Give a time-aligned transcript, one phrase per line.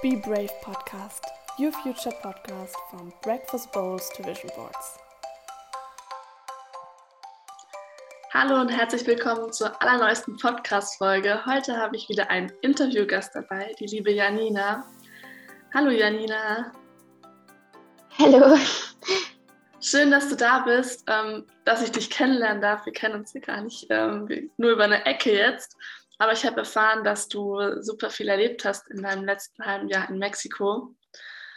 [0.00, 1.24] Be Brave Podcast,
[1.58, 4.96] your future podcast from Breakfast Bowls to Vision Boards.
[8.32, 11.44] Hallo und herzlich willkommen zur allerneuesten Podcast-Folge.
[11.46, 14.84] Heute habe ich wieder einen Interviewgast dabei, die liebe Janina.
[15.74, 16.70] Hallo Janina.
[18.20, 18.56] Hallo.
[19.80, 22.86] Schön, dass du da bist, ähm, dass ich dich kennenlernen darf.
[22.86, 24.28] Wir kennen uns hier gar nicht ähm,
[24.58, 25.76] nur über eine Ecke jetzt.
[26.18, 30.08] Aber ich habe erfahren, dass du super viel erlebt hast in deinem letzten halben Jahr
[30.08, 30.94] in Mexiko.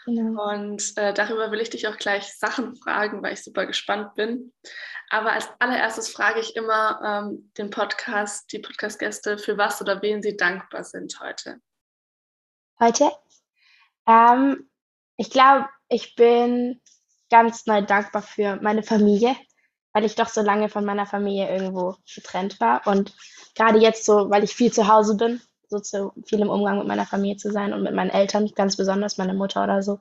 [0.05, 0.51] Genau.
[0.51, 4.53] Und äh, darüber will ich dich auch gleich Sachen fragen, weil ich super gespannt bin.
[5.09, 10.21] Aber als allererstes frage ich immer ähm, den Podcast, die Podcast-Gäste, für was oder wen
[10.21, 11.59] sie dankbar sind heute.
[12.79, 13.11] Heute?
[14.07, 14.69] Ähm,
[15.17, 16.81] ich glaube, ich bin
[17.29, 19.35] ganz neu dankbar für meine Familie,
[19.93, 22.85] weil ich doch so lange von meiner Familie irgendwo getrennt war.
[22.87, 23.13] Und
[23.55, 26.87] gerade jetzt so, weil ich viel zu Hause bin, so zu viel im Umgang mit
[26.87, 29.99] meiner Familie zu sein und mit meinen Eltern, ganz besonders meine Mutter oder so,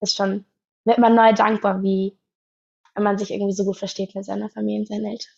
[0.00, 0.44] ist schon,
[0.84, 2.18] wird man neu dankbar, wie
[2.94, 5.32] wenn man sich irgendwie so gut versteht mit seiner Familie und seinen Eltern.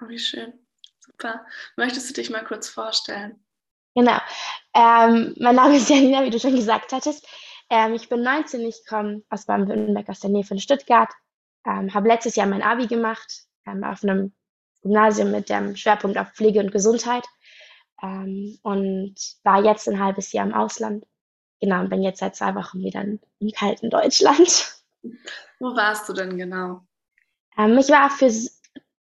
[0.00, 0.52] Oh, wie schön.
[1.00, 1.44] Super.
[1.76, 3.44] Möchtest du dich mal kurz vorstellen?
[3.94, 4.18] Genau.
[4.74, 7.26] Ähm, mein Name ist Janina, wie du schon gesagt hattest.
[7.68, 11.10] Ähm, ich bin 19, ich komme aus Baden-Württemberg, aus der Nähe von Stuttgart.
[11.66, 14.32] Ähm, habe letztes Jahr mein Abi gemacht ähm, auf einem
[14.82, 17.24] Gymnasium mit dem Schwerpunkt auf Pflege und Gesundheit
[18.02, 21.04] ähm, und war jetzt ein halbes Jahr im Ausland.
[21.60, 24.82] Genau, und bin jetzt seit zwei Wochen wieder in, im kalten Deutschland.
[25.60, 26.80] Wo warst du denn genau?
[27.56, 28.30] Ähm, ich war für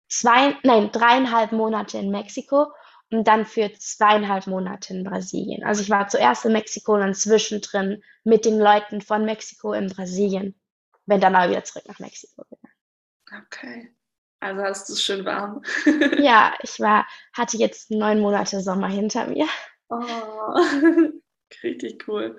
[0.08, 2.66] zwei, nein, dreieinhalb Monate in Mexiko
[3.10, 5.64] und dann für zweieinhalb Monate in Brasilien.
[5.64, 9.88] Also ich war zuerst in Mexiko und dann zwischendrin mit den Leuten von Mexiko in
[9.88, 10.60] Brasilien.
[11.08, 13.46] Bin dann aber wieder zurück nach Mexiko gegangen.
[13.46, 13.94] Okay.
[14.40, 15.62] Also hast du es schön warm.
[16.18, 19.48] ja, ich war, hatte jetzt neun Monate Sommer hinter mir.
[19.88, 19.96] Oh,
[21.62, 22.38] richtig cool.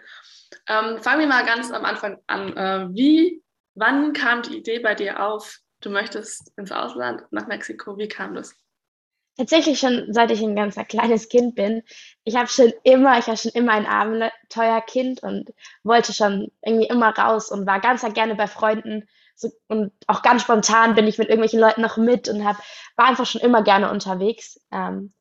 [0.68, 2.56] Ähm, fangen wir mal ganz am Anfang an.
[2.56, 7.98] Äh, wie, wann kam die Idee bei dir auf, du möchtest ins Ausland, nach Mexiko?
[7.98, 8.56] Wie kam das?
[9.40, 11.84] Tatsächlich schon, seit ich ein ganz kleines Kind bin.
[12.26, 15.52] Ich habe schon immer, ich war schon immer ein Abenteuerkind und
[15.82, 19.08] wollte schon irgendwie immer raus und war ganz gerne bei Freunden.
[19.36, 22.58] So, und auch ganz spontan bin ich mit irgendwelchen Leuten noch mit und hab,
[22.98, 24.60] war einfach schon immer gerne unterwegs.
[24.74, 25.14] Ähm,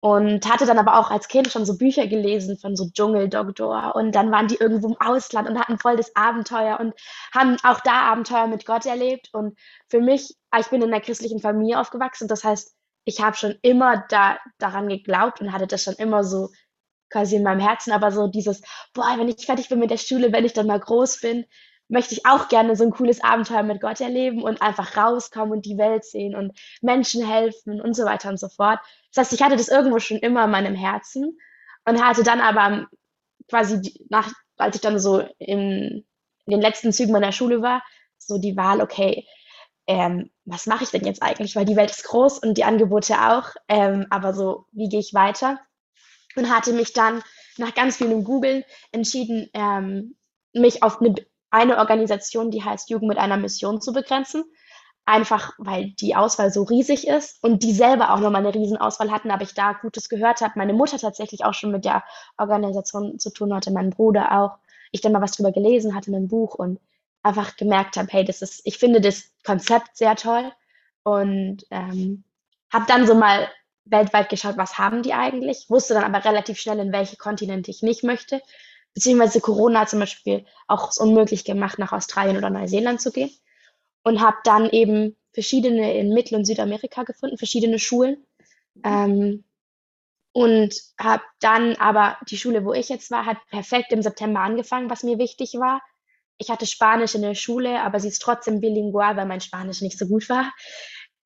[0.00, 4.12] und hatte dann aber auch als Kind schon so Bücher gelesen von so Dschungeldoktor und
[4.14, 6.94] dann waren die irgendwo im Ausland und hatten voll das Abenteuer und
[7.34, 9.58] haben auch da Abenteuer mit Gott erlebt und
[9.88, 12.77] für mich, ich bin in einer christlichen Familie aufgewachsen, das heißt,
[13.08, 16.50] ich habe schon immer da, daran geglaubt und hatte das schon immer so
[17.08, 18.60] quasi in meinem Herzen, aber so dieses,
[18.92, 21.46] boah, wenn ich fertig bin mit der Schule, wenn ich dann mal groß bin,
[21.88, 25.64] möchte ich auch gerne so ein cooles Abenteuer mit Gott erleben und einfach rauskommen und
[25.64, 26.52] die Welt sehen und
[26.82, 28.78] Menschen helfen und so weiter und so fort.
[29.14, 31.38] Das heißt, ich hatte das irgendwo schon immer in meinem Herzen
[31.86, 32.88] und hatte dann aber
[33.48, 36.04] quasi nach, als ich dann so in,
[36.44, 37.82] in den letzten Zügen meiner Schule war,
[38.18, 39.26] so die Wahl, okay,
[39.88, 41.56] ähm, was mache ich denn jetzt eigentlich?
[41.56, 43.48] Weil die Welt ist groß und die Angebote auch.
[43.68, 45.58] Ähm, aber so, wie gehe ich weiter?
[46.36, 47.22] Und hatte mich dann
[47.56, 50.14] nach ganz vielem Googlen entschieden, ähm,
[50.52, 51.14] mich auf eine,
[51.50, 54.44] eine Organisation, die heißt Jugend mit einer Mission zu begrenzen.
[55.06, 59.30] Einfach weil die Auswahl so riesig ist und die selber auch nochmal eine Riesenauswahl hatten,
[59.30, 60.52] aber ich da Gutes gehört habe.
[60.56, 62.04] Meine Mutter tatsächlich auch schon mit der
[62.36, 64.58] Organisation zu tun hatte, mein Bruder auch.
[64.92, 66.78] Ich dann mal was drüber gelesen hatte in einem Buch und
[67.22, 70.52] einfach gemerkt habe, hey, das ist, ich finde das Konzept sehr toll.
[71.02, 72.24] Und ähm,
[72.72, 73.48] habe dann so mal
[73.84, 77.82] weltweit geschaut, was haben die eigentlich, wusste dann aber relativ schnell, in welche Kontinente ich
[77.82, 78.42] nicht möchte,
[78.94, 83.30] beziehungsweise Corona hat zum Beispiel auch es unmöglich gemacht, nach Australien oder Neuseeland zu gehen.
[84.02, 88.24] Und habe dann eben verschiedene in Mittel- und Südamerika gefunden, verschiedene Schulen.
[88.84, 89.44] Ähm,
[90.32, 94.90] und habe dann aber die Schule, wo ich jetzt war, hat perfekt im September angefangen,
[94.90, 95.82] was mir wichtig war,
[96.38, 99.98] ich hatte Spanisch in der Schule, aber sie ist trotzdem bilingual, weil mein Spanisch nicht
[99.98, 100.52] so gut war.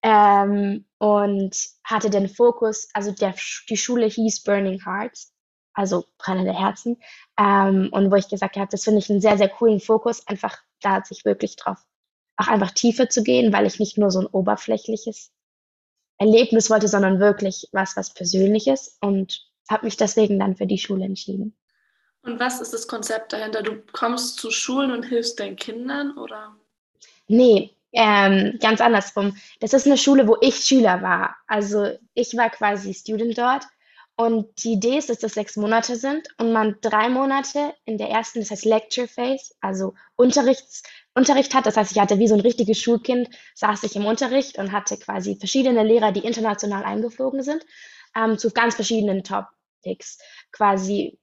[0.02, 3.34] Ähm, und hatte den Fokus, also der,
[3.68, 5.32] die Schule hieß Burning Hearts,
[5.74, 7.00] also brennende Herzen.
[7.38, 10.58] Ähm, und wo ich gesagt habe, das finde ich einen sehr, sehr coolen Fokus, einfach
[10.80, 11.78] da sich wirklich drauf,
[12.36, 15.30] auch einfach tiefer zu gehen, weil ich nicht nur so ein oberflächliches
[16.18, 21.04] Erlebnis wollte, sondern wirklich was, was Persönliches und habe mich deswegen dann für die Schule
[21.04, 21.56] entschieden.
[22.22, 23.62] Und was ist das Konzept dahinter?
[23.62, 26.56] Du kommst zu Schulen und hilfst deinen Kindern, oder?
[27.26, 29.36] Nee, ähm, ganz andersrum.
[29.60, 31.36] Das ist eine Schule, wo ich Schüler war.
[31.46, 33.64] Also ich war quasi Student dort.
[34.14, 38.10] Und die Idee ist, dass das sechs Monate sind und man drei Monate in der
[38.10, 40.82] ersten, das heißt Lecture Phase, also Unterrichts,
[41.14, 41.66] Unterricht hat.
[41.66, 44.98] Das heißt, ich hatte wie so ein richtiges Schulkind, saß ich im Unterricht und hatte
[44.98, 47.64] quasi verschiedene Lehrer, die international eingeflogen sind,
[48.14, 50.18] ähm, zu ganz verschiedenen Topics.
[50.52, 51.18] Quasi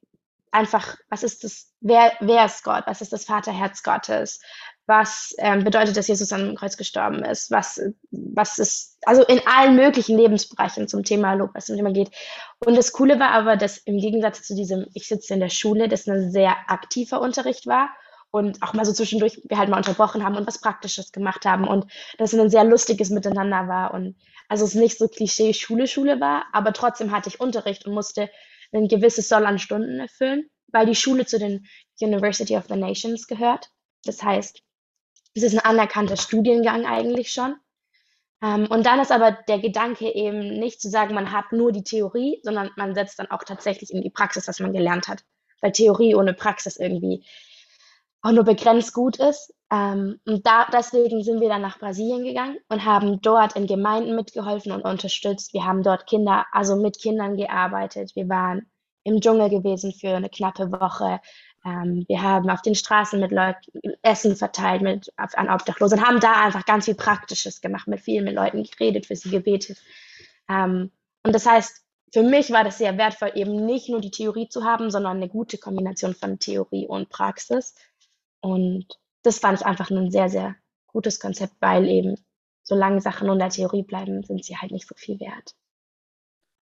[0.52, 4.40] einfach, was ist das, wer, wer ist Gott, was ist das Vaterherz Gottes,
[4.88, 7.80] was ähm, bedeutet, dass Jesus am Kreuz gestorben ist, was,
[8.10, 12.10] was ist, also in allen möglichen Lebensbereichen zum Thema Lob, was zum Thema geht.
[12.66, 15.88] Und das Coole war aber, dass im Gegensatz zu diesem, ich sitze in der Schule,
[15.88, 17.90] das ein sehr aktiver Unterricht war
[18.32, 21.68] und auch mal so zwischendurch wir halt mal unterbrochen haben und was Praktisches gemacht haben
[21.68, 21.86] und
[22.18, 24.16] das ein sehr lustiges Miteinander war und
[24.48, 28.30] also es nicht so Klischee Schule Schule war, aber trotzdem hatte ich Unterricht und musste
[28.72, 31.68] ein gewisses Soll an Stunden erfüllen, weil die Schule zu den
[32.00, 33.70] University of the Nations gehört.
[34.04, 34.62] Das heißt,
[35.34, 37.56] es ist ein anerkannter Studiengang eigentlich schon.
[38.42, 41.84] Ähm, und dann ist aber der Gedanke eben nicht zu sagen, man hat nur die
[41.84, 45.24] Theorie, sondern man setzt dann auch tatsächlich in die Praxis, was man gelernt hat.
[45.62, 47.26] Weil Theorie ohne Praxis irgendwie
[48.22, 49.54] auch nur begrenzt gut ist.
[49.72, 54.16] Ähm, und da, deswegen sind wir dann nach Brasilien gegangen und haben dort in Gemeinden
[54.16, 55.54] mitgeholfen und unterstützt.
[55.54, 58.16] Wir haben dort Kinder, also mit Kindern gearbeitet.
[58.16, 58.70] Wir waren
[59.04, 61.20] im Dschungel gewesen für eine knappe Woche.
[61.66, 63.60] Ähm, wir haben auf den Straßen mit Leuten
[64.02, 68.26] Essen verteilt mit, an Obdachlosen und haben da einfach ganz viel Praktisches gemacht, mit vielen
[68.26, 69.78] mit Leuten geredet, für sie gebetet.
[70.50, 70.92] Ähm,
[71.24, 74.64] und das heißt, für mich war das sehr wertvoll, eben nicht nur die Theorie zu
[74.64, 77.76] haben, sondern eine gute Kombination von Theorie und Praxis.
[78.42, 78.88] Und
[79.24, 80.56] das fand ich einfach ein sehr, sehr
[80.88, 82.16] gutes Konzept, weil eben
[82.64, 85.56] solange Sachen nur in der Theorie bleiben, sind sie halt nicht so viel wert.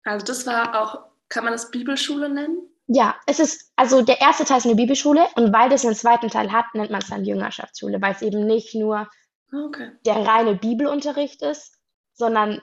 [0.04, 2.68] Also das war auch, kann man das Bibelschule nennen?
[2.86, 6.28] Ja, es ist, also der erste Teil ist eine Bibelschule und weil das einen zweiten
[6.28, 9.08] Teil hat, nennt man es dann Jüngerschaftsschule, weil es eben nicht nur
[9.52, 9.90] okay.
[10.06, 11.76] der reine Bibelunterricht ist,
[12.12, 12.62] sondern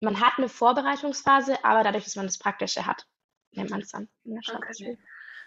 [0.00, 3.06] man hat eine Vorbereitungsphase, aber dadurch, dass man das Praktische hat,
[3.50, 4.92] nennt man es dann Jüngerschaftsschule.
[4.92, 4.98] Okay.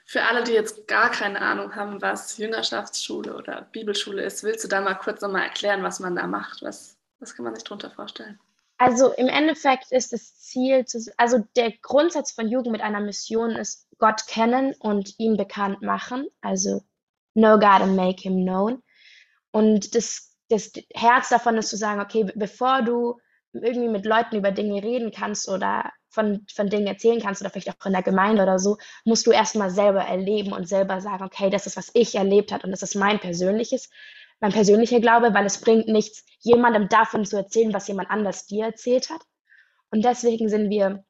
[0.09, 4.69] Für alle, die jetzt gar keine Ahnung haben, was Jüngerschaftsschule oder Bibelschule ist, willst du
[4.69, 6.61] da mal kurz nochmal erklären, was man da macht?
[6.61, 8.39] Was, was kann man sich darunter vorstellen?
[8.77, 10.85] Also im Endeffekt ist das Ziel,
[11.17, 16.27] also der Grundsatz von Jugend mit einer Mission ist Gott kennen und ihn bekannt machen.
[16.39, 16.83] Also
[17.33, 18.81] know God and make him known.
[19.51, 23.19] Und das, das Herz davon ist zu sagen, okay, bevor du
[23.51, 27.69] irgendwie mit Leuten über Dinge reden kannst oder von, von Dingen erzählen kannst oder vielleicht
[27.69, 31.51] auch in der Gemeinde oder so, musst du erstmal selber erleben und selber sagen, okay,
[31.51, 33.91] das ist, was ich erlebt habe und das ist mein persönliches,
[34.39, 38.65] mein persönlicher Glaube, weil es bringt nichts, jemandem davon zu erzählen, was jemand anders dir
[38.65, 39.21] erzählt hat.
[39.91, 41.03] Und deswegen sind wir,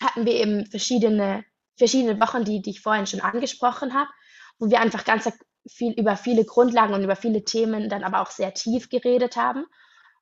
[0.00, 1.44] hatten wir eben verschiedene,
[1.76, 4.10] verschiedene Wochen, die, die ich vorhin schon angesprochen habe,
[4.60, 5.28] wo wir einfach ganz
[5.68, 9.66] viel über viele Grundlagen und über viele Themen dann aber auch sehr tief geredet haben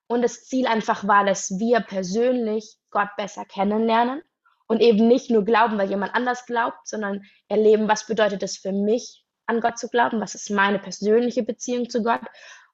[0.06, 4.22] und das Ziel einfach war, dass wir persönlich Gott besser kennenlernen
[4.66, 8.72] und eben nicht nur glauben, weil jemand anders glaubt, sondern erleben, was bedeutet es für
[8.72, 12.22] mich, an Gott zu glauben, was ist meine persönliche Beziehung zu Gott?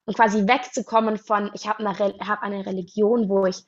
[0.05, 3.63] Und quasi wegzukommen von, ich habe eine, hab eine Religion, wo ich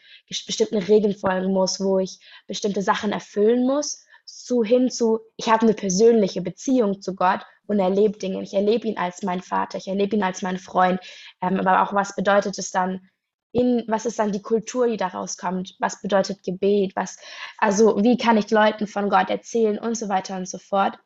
[0.46, 5.64] bestimmten Regeln folgen muss, wo ich bestimmte Sachen erfüllen muss, zu hin zu, ich habe
[5.64, 8.42] eine persönliche Beziehung zu Gott und erlebe Dinge.
[8.42, 11.00] Ich erlebe ihn als mein Vater, ich erlebe ihn als mein Freund,
[11.42, 13.10] ähm, aber auch was bedeutet es dann,
[13.54, 15.76] in, was ist dann die Kultur, die daraus kommt?
[15.80, 16.96] Was bedeutet Gebet?
[16.96, 17.18] Was,
[17.60, 20.98] also wie kann ich Leuten von Gott erzählen und so weiter und so fort.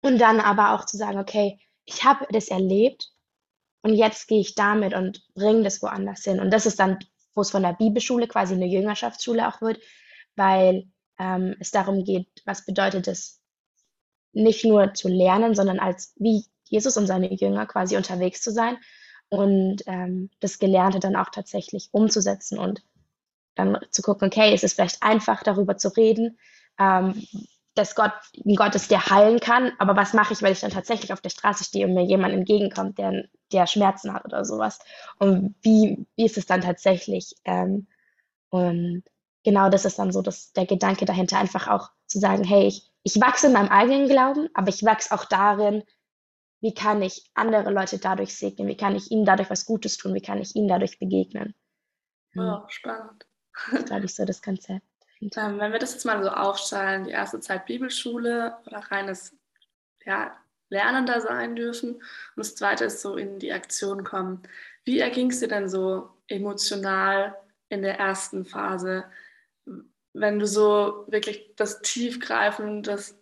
[0.00, 3.10] Und dann aber auch zu sagen, okay, ich habe das erlebt
[3.82, 6.40] und jetzt gehe ich damit und bringe das woanders hin.
[6.40, 6.98] Und das ist dann,
[7.34, 9.78] wo es von der Bibelschule quasi eine Jüngerschaftsschule auch wird,
[10.36, 10.88] weil
[11.18, 13.40] ähm, es darum geht, was bedeutet es,
[14.32, 18.78] nicht nur zu lernen, sondern als wie Jesus und seine Jünger quasi unterwegs zu sein
[19.30, 22.82] und ähm, das Gelernte dann auch tatsächlich umzusetzen und
[23.54, 26.38] dann zu gucken, okay, es ist vielleicht einfach darüber zu reden,
[26.78, 27.22] ähm,
[27.74, 28.12] dass Gott
[28.44, 31.20] ein Gott ist, der heilen kann, aber was mache ich, wenn ich dann tatsächlich auf
[31.20, 34.80] der Straße stehe und mir jemand entgegenkommt, der, der Schmerzen hat oder sowas?
[35.18, 37.34] Und wie, wie ist es dann tatsächlich?
[37.44, 37.86] Ähm,
[38.50, 39.04] und
[39.44, 42.90] genau das ist dann so dass der Gedanke dahinter, einfach auch zu sagen, hey, ich,
[43.02, 45.84] ich wachse in meinem eigenen Glauben, aber ich wachse auch darin,
[46.60, 50.14] wie kann ich andere Leute dadurch segnen, wie kann ich ihnen dadurch was Gutes tun,
[50.14, 51.54] wie kann ich ihnen dadurch begegnen.
[52.34, 52.68] Wow, hm.
[52.68, 53.26] spannend.
[53.70, 54.84] Das ist, glaube ich, so das Konzept.
[55.36, 59.36] Ähm, wenn wir das jetzt mal so aufstellen, die erste Zeit Bibelschule oder reines
[60.04, 60.32] ja,
[60.68, 62.02] Lernender sein dürfen und
[62.36, 64.44] das zweite ist so in die Aktion kommen.
[64.84, 67.36] Wie erging es dir denn so emotional
[67.68, 69.06] in der ersten Phase,
[70.12, 73.18] wenn du so wirklich das Tiefgreifen, das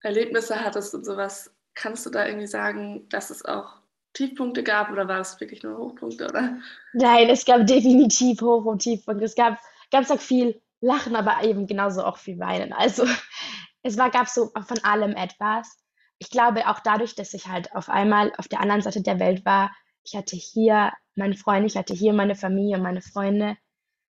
[0.00, 3.76] Erlebnisse hattest und sowas Kannst du da irgendwie sagen, dass es auch
[4.14, 6.26] Tiefpunkte gab oder war es wirklich nur Hochpunkte?
[6.26, 6.58] Oder?
[6.94, 9.24] Nein, es gab definitiv Hoch- und Tiefpunkte.
[9.24, 9.58] Es gab
[9.92, 12.72] ganz viel Lachen, aber eben genauso auch viel Weinen.
[12.72, 13.04] Also
[13.82, 15.78] es war, gab so von allem etwas.
[16.18, 19.44] Ich glaube auch dadurch, dass ich halt auf einmal auf der anderen Seite der Welt
[19.44, 19.70] war,
[20.02, 23.56] ich hatte hier meine Freunde, ich hatte hier meine Familie, meine Freunde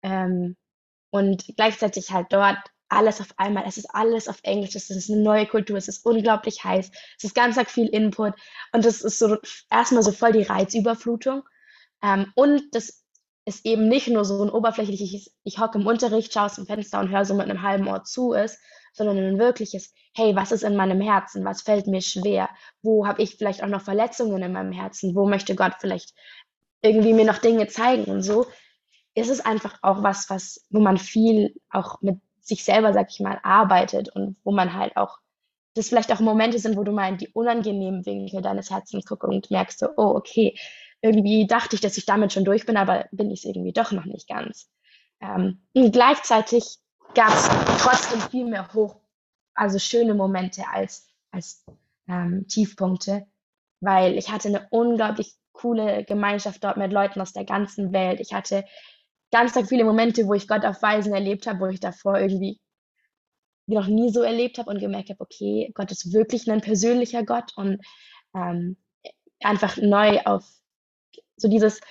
[0.03, 0.55] ähm,
[1.11, 2.59] und gleichzeitig halt dort
[2.89, 3.65] alles auf einmal.
[3.67, 4.75] Es ist alles auf Englisch.
[4.75, 5.77] Es ist eine neue Kultur.
[5.77, 6.91] Es ist unglaublich heiß.
[7.17, 8.33] Es ist ganz viel Input.
[8.71, 9.37] Und das ist so
[9.69, 11.43] erstmal so voll die Reizüberflutung.
[12.03, 13.03] Ähm, und das
[13.45, 16.99] ist eben nicht nur so ein oberflächliches, ich hocke im Unterricht, schaue aus dem Fenster
[16.99, 18.59] und höre so mit einem halben Ohr zu ist,
[18.91, 21.45] sondern ein wirkliches, hey, was ist in meinem Herzen?
[21.45, 22.49] Was fällt mir schwer?
[22.81, 25.15] Wo habe ich vielleicht auch noch Verletzungen in meinem Herzen?
[25.15, 26.13] Wo möchte Gott vielleicht
[26.81, 28.05] irgendwie mir noch Dinge zeigen?
[28.05, 28.47] Und so
[29.15, 33.19] ist es einfach auch was, was, wo man viel auch mit sich selber, sag ich
[33.19, 35.19] mal, arbeitet und wo man halt auch,
[35.75, 39.27] das vielleicht auch Momente sind, wo du mal in die unangenehmen Winkel deines Herzens guckst
[39.27, 40.57] und merkst so, oh, okay,
[41.01, 43.91] irgendwie dachte ich, dass ich damit schon durch bin, aber bin ich es irgendwie doch
[43.91, 44.69] noch nicht ganz.
[45.21, 46.79] Ähm, und gleichzeitig
[47.13, 47.49] gab es
[47.81, 48.95] trotzdem viel mehr hoch,
[49.53, 51.65] also schöne Momente als, als
[52.07, 53.27] ähm, Tiefpunkte,
[53.81, 58.19] weil ich hatte eine unglaublich coole Gemeinschaft dort mit Leuten aus der ganzen Welt.
[58.19, 58.63] Ich hatte
[59.31, 62.59] ganz viele Momente, wo ich Gott auf Weisen erlebt habe, wo ich davor irgendwie
[63.67, 67.51] noch nie so erlebt habe und gemerkt habe, okay, Gott ist wirklich ein persönlicher Gott
[67.57, 67.81] und
[68.33, 68.77] ähm,
[69.41, 70.45] einfach neu auf
[71.35, 71.81] so dieses,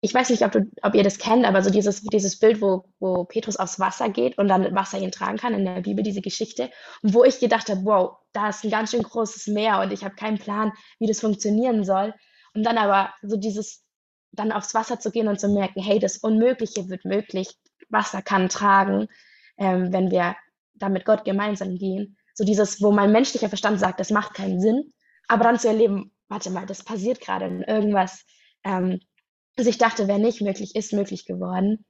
[0.00, 2.84] ich weiß nicht, ob, du, ob ihr das kennt, aber so dieses, dieses Bild, wo,
[2.98, 6.20] wo Petrus aufs Wasser geht und dann Wasser ihn tragen kann in der Bibel, diese
[6.20, 6.70] Geschichte,
[7.02, 10.16] wo ich gedacht habe, wow, da ist ein ganz schön großes Meer und ich habe
[10.16, 12.14] keinen Plan, wie das funktionieren soll.
[12.54, 13.85] Und dann aber so dieses
[14.32, 17.48] dann aufs Wasser zu gehen und zu merken, hey, das Unmögliche wird möglich,
[17.88, 19.08] Wasser kann tragen,
[19.58, 20.36] ähm, wenn wir
[20.74, 22.16] da mit Gott gemeinsam gehen.
[22.34, 24.92] So dieses, wo mein menschlicher Verstand sagt, das macht keinen Sinn,
[25.28, 28.24] aber dann zu erleben, warte mal, das passiert gerade und irgendwas,
[28.64, 29.00] ähm,
[29.56, 31.84] was ich dachte, wäre nicht möglich, ist möglich geworden.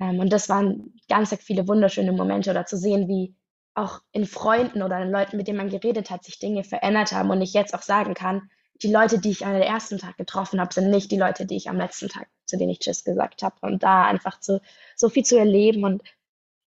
[0.00, 3.36] Ähm, und das waren ganz viele wunderschöne Momente oder zu sehen, wie
[3.74, 7.30] auch in Freunden oder in Leuten, mit denen man geredet hat, sich Dinge verändert haben
[7.30, 8.48] und ich jetzt auch sagen kann,
[8.82, 11.56] die Leute, die ich an der ersten Tag getroffen habe, sind nicht die Leute, die
[11.56, 13.56] ich am letzten Tag, zu denen ich Tschüss gesagt habe.
[13.62, 14.60] Und da einfach zu,
[14.96, 16.02] so viel zu erleben und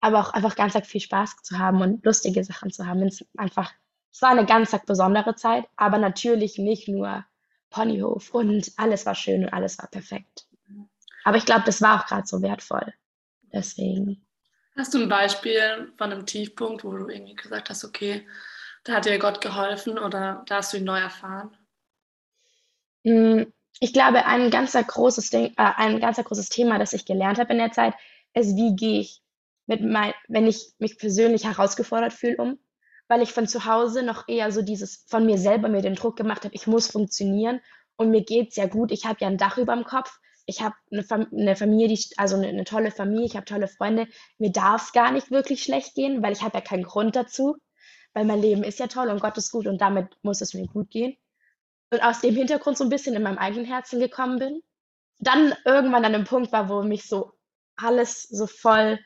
[0.02, 3.02] aber auch einfach ganz viel Spaß zu haben und lustige Sachen zu haben.
[3.02, 3.74] Es einfach,
[4.12, 7.26] es war eine ganz besondere Zeit, aber natürlich nicht nur
[7.72, 10.46] Ponyhof und alles war schön und alles war perfekt.
[11.24, 12.94] Aber ich glaube, das war auch gerade so wertvoll.
[13.52, 14.26] Deswegen.
[14.78, 18.28] Hast du ein Beispiel von einem Tiefpunkt, wo du irgendwie gesagt hast, okay,
[18.84, 21.58] da hat dir Gott geholfen oder da hast du ihn neu erfahren?
[23.06, 27.40] Hm, ich glaube, ein ganz großes Ding, äh, ein ganz großes Thema, das ich gelernt
[27.40, 27.94] habe in der Zeit,
[28.34, 29.22] ist, wie gehe ich
[29.68, 32.60] mit mein, wenn ich mich persönlich herausgefordert fühle, um,
[33.08, 36.18] weil ich von zu Hause noch eher so dieses von mir selber mir den Druck
[36.18, 37.62] gemacht habe, ich muss funktionieren
[37.98, 40.76] und mir geht's ja gut, ich habe ja ein Dach über dem Kopf, ich habe
[40.92, 44.08] eine, Fam eine Familie, die, also eine, eine tolle Familie, ich habe tolle Freunde,
[44.38, 47.56] mir darf es gar nicht wirklich schlecht gehen, weil ich habe ja keinen Grund dazu,
[48.14, 50.68] weil mein Leben ist ja toll und Gott ist gut und damit muss es mir
[50.68, 51.16] gut gehen
[51.92, 54.62] und aus dem Hintergrund so ein bisschen in meinem eigenen Herzen gekommen bin.
[55.20, 57.34] Dann irgendwann an einem Punkt war, wo mich so
[57.78, 59.00] alles so voll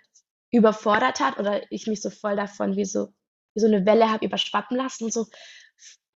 [0.52, 3.10] überfordert hat oder ich mich so voll davon wie so,
[3.54, 5.28] wie so eine Welle habe überschwappen lassen und so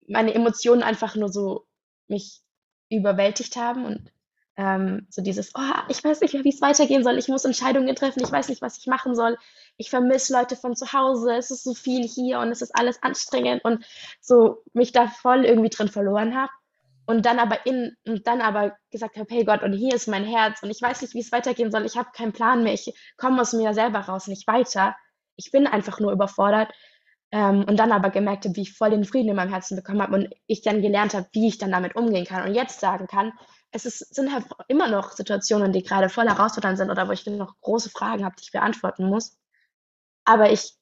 [0.07, 1.65] meine Emotionen einfach nur so
[2.07, 2.41] mich
[2.89, 4.11] überwältigt haben und
[4.57, 7.95] ähm, so dieses, oh, ich weiß nicht mehr, wie es weitergehen soll, ich muss Entscheidungen
[7.95, 9.37] treffen, ich weiß nicht, was ich machen soll,
[9.77, 13.01] ich vermisse Leute von zu Hause, es ist so viel hier und es ist alles
[13.01, 13.83] anstrengend und
[14.19, 16.51] so mich da voll irgendwie drin verloren habe
[17.05, 20.23] und dann aber in und dann aber gesagt habe, hey Gott, und hier ist mein
[20.23, 22.93] Herz und ich weiß nicht, wie es weitergehen soll, ich habe keinen Plan mehr, ich
[23.17, 24.95] komme aus mir selber raus, nicht weiter,
[25.35, 26.71] ich bin einfach nur überfordert.
[27.33, 30.01] Ähm, und dann aber gemerkt habe, wie ich voll den Frieden in meinem Herzen bekommen
[30.01, 33.07] habe und ich dann gelernt habe, wie ich dann damit umgehen kann und jetzt sagen
[33.07, 33.31] kann,
[33.71, 37.25] es ist, sind halt immer noch Situationen, die gerade voll herausfordernd sind oder wo ich
[37.25, 39.37] noch große Fragen habe, die ich beantworten muss.
[40.25, 40.73] Aber ich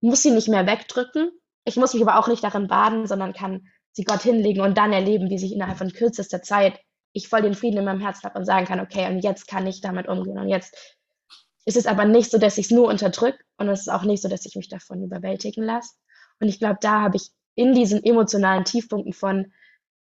[0.00, 1.30] muss sie nicht mehr wegdrücken.
[1.64, 4.92] Ich muss mich aber auch nicht darin baden, sondern kann sie Gott hinlegen und dann
[4.92, 6.80] erleben, wie sich innerhalb von kürzester Zeit
[7.12, 9.66] ich voll den Frieden in meinem Herzen habe und sagen kann, okay, und jetzt kann
[9.66, 10.38] ich damit umgehen.
[10.38, 10.74] Und jetzt
[11.64, 14.22] ist es aber nicht so, dass ich es nur unterdrücke und es ist auch nicht
[14.22, 15.94] so, dass ich mich davon überwältigen lasse.
[16.40, 19.52] Und ich glaube, da habe ich in diesen emotionalen Tiefpunkten von,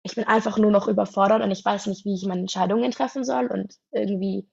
[0.03, 3.25] ich bin einfach nur noch überfordert und ich weiß nicht, wie ich meine Entscheidungen treffen
[3.25, 4.49] soll und irgendwie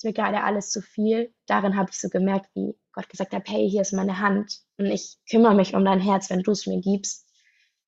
[0.00, 1.30] ist mir gerade alles zu viel.
[1.46, 4.86] Darin habe ich so gemerkt, wie Gott gesagt hat, hey, hier ist meine Hand und
[4.86, 7.28] ich kümmere mich um dein Herz, wenn du es mir gibst.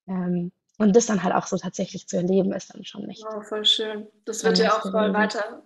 [0.07, 3.23] Ähm, und das dann halt auch so tatsächlich zu erleben, ist dann schon nicht.
[3.27, 4.07] Oh, voll schön.
[4.25, 5.63] Das wird dir auch voll weiter,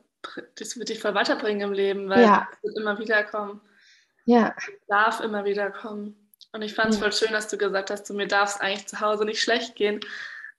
[0.56, 2.48] das wird dich voll weiterbringen im Leben, weil ja.
[2.50, 3.60] es wird immer wieder kommen.
[4.24, 4.56] Ja.
[4.58, 6.32] Es darf immer wieder kommen.
[6.54, 7.02] Und ich fand es ja.
[7.02, 9.76] voll schön, dass du gesagt hast, du mir darf es eigentlich zu Hause nicht schlecht
[9.76, 10.00] gehen.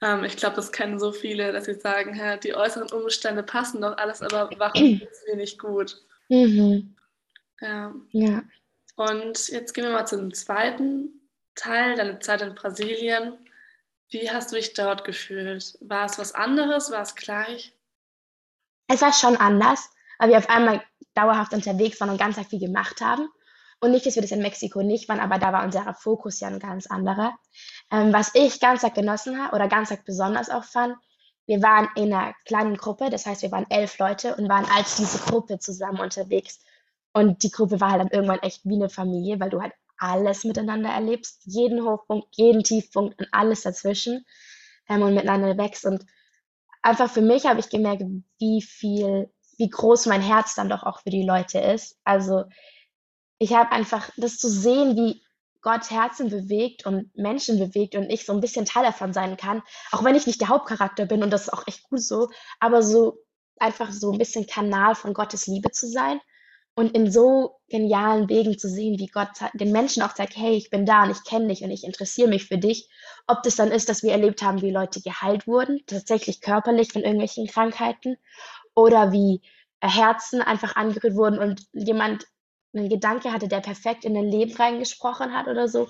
[0.01, 3.81] Ähm, ich glaube, das kennen so viele, dass sie sagen, Hä, die äußeren Umstände passen
[3.81, 6.01] doch alles, aber warum ist es mir nicht gut?
[6.29, 6.95] Mhm.
[7.61, 7.95] Ja.
[8.13, 8.43] ja.
[8.97, 11.11] Und jetzt gehen wir mal zum zweiten
[11.55, 13.35] Teil, deine Zeit in Brasilien.
[14.11, 15.77] Wie hast du dich dort gefühlt?
[15.81, 16.91] War es was anderes?
[16.91, 17.75] War es gleich?
[18.89, 20.83] Es war schon anders, weil wir auf einmal
[21.15, 23.29] dauerhaft unterwegs waren und ganz viel gemacht haben.
[23.81, 26.49] Und nicht, dass wir das in Mexiko nicht waren, aber da war unser Fokus ja
[26.49, 27.39] ein ganz anderer.
[27.93, 30.97] Ähm, was ich ganz arg genossen habe oder ganz arg besonders auch fand,
[31.47, 34.97] wir waren in einer kleinen Gruppe, das heißt, wir waren elf Leute und waren als
[34.97, 36.61] diese Gruppe zusammen unterwegs.
[37.13, 40.45] Und die Gruppe war halt dann irgendwann echt wie eine Familie, weil du halt alles
[40.45, 44.27] miteinander erlebst, jeden Hochpunkt, jeden Tiefpunkt und alles dazwischen
[44.89, 45.87] ähm, und miteinander wächst.
[45.87, 46.05] Und
[46.83, 48.03] einfach für mich habe ich gemerkt,
[48.39, 51.99] wie viel, wie groß mein Herz dann doch auch für die Leute ist.
[52.05, 52.45] Also
[53.39, 55.23] ich habe einfach das zu sehen, wie
[55.61, 59.63] Gott Herzen bewegt und Menschen bewegt und ich so ein bisschen Teil davon sein kann,
[59.91, 62.29] auch wenn ich nicht der Hauptcharakter bin und das ist auch echt gut so,
[62.61, 63.19] aber so
[63.59, 66.21] einfach so ein bisschen Kanal von Gottes Liebe zu sein
[66.79, 70.71] und in so genialen Wegen zu sehen, wie Gott den Menschen auch sagt, hey, ich
[70.71, 72.89] bin da und ich kenne dich und ich interessiere mich für dich.
[73.27, 77.03] Ob das dann ist, dass wir erlebt haben, wie Leute geheilt wurden, tatsächlich körperlich von
[77.03, 78.17] irgendwelchen Krankheiten
[78.77, 79.43] oder wie
[79.81, 82.29] Herzen einfach angerührt wurden und jemand
[82.75, 85.89] einen Gedanke hatte, der perfekt in ein Leben reingesprochen hat oder so.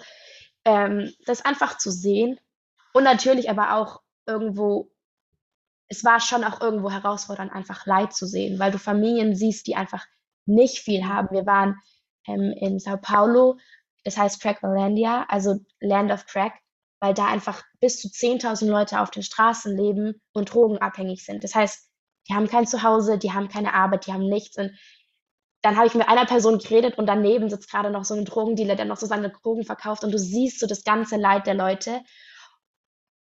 [0.64, 2.38] Ähm, das einfach zu sehen
[2.92, 4.90] und natürlich aber auch irgendwo,
[5.88, 9.76] es war schon auch irgendwo herausfordernd, einfach Leid zu sehen, weil du Familien siehst, die
[9.76, 10.06] einfach
[10.46, 11.28] nicht viel haben.
[11.30, 11.76] Wir waren
[12.26, 13.58] ähm, in Sao Paulo,
[14.04, 16.54] das heißt Crackvalandia, also Land of Crack,
[17.00, 21.44] weil da einfach bis zu 10.000 Leute auf den Straßen leben und drogenabhängig sind.
[21.44, 21.88] Das heißt,
[22.28, 24.58] die haben kein Zuhause, die haben keine Arbeit, die haben nichts.
[24.58, 24.72] Und
[25.68, 28.74] dann habe ich mit einer Person geredet und daneben sitzt gerade noch so ein Drogendealer,
[28.74, 32.00] der noch so seine Drogen verkauft und du siehst so das ganze Leid der Leute.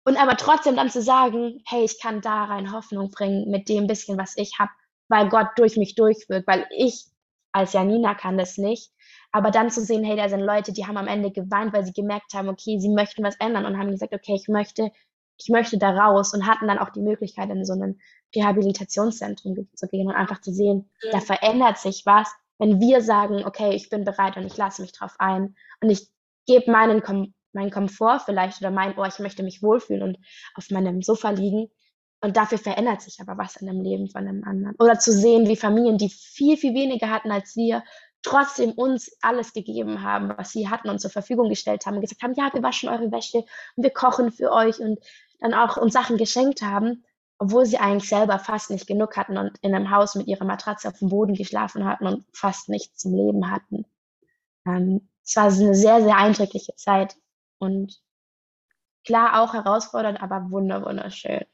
[0.05, 3.87] Und aber trotzdem dann zu sagen, hey, ich kann da rein Hoffnung bringen mit dem
[3.87, 4.71] bisschen, was ich habe,
[5.09, 7.07] weil Gott durch mich durchwirkt, weil ich
[7.53, 8.93] als Janina kann das nicht.
[9.33, 11.95] Aber dann zu sehen, hey, da sind Leute, die haben am Ende geweint, weil sie
[11.95, 14.91] gemerkt haben, okay, sie möchten was ändern und haben gesagt, okay, ich möchte,
[15.39, 17.99] ich möchte da raus und hatten dann auch die Möglichkeit, in so einem
[18.35, 21.13] Rehabilitationszentrum zu gehen und einfach zu sehen, ja.
[21.13, 24.93] da verändert sich was, wenn wir sagen, okay, ich bin bereit und ich lasse mich
[24.93, 26.09] drauf ein und ich
[26.47, 30.19] gebe meinen Kom meinen Komfort vielleicht oder mein, oh, ich möchte mich wohlfühlen und
[30.57, 31.71] auf meinem Sofa liegen.
[32.21, 34.75] Und dafür verändert sich aber was in dem Leben von einem anderen.
[34.79, 37.85] Oder zu sehen, wie Familien, die viel, viel weniger hatten als wir,
[38.25, 42.23] trotzdem uns alles gegeben haben, was sie hatten und zur Verfügung gestellt haben und gesagt
[42.23, 43.45] haben, ja, wir waschen eure Wäsche
[43.77, 44.99] und wir kochen für euch und
[45.41, 47.05] dann auch uns Sachen geschenkt haben
[47.39, 50.89] obwohl sie eigentlich selber fast nicht genug hatten und in einem Haus mit ihrer Matratze
[50.89, 53.85] auf dem Boden geschlafen hatten und fast nichts zum Leben hatten.
[54.67, 57.17] Ähm, es war eine sehr, sehr eindrückliche Zeit
[57.59, 58.01] und
[59.05, 61.45] klar auch herausfordernd, aber wunder, wunderschön.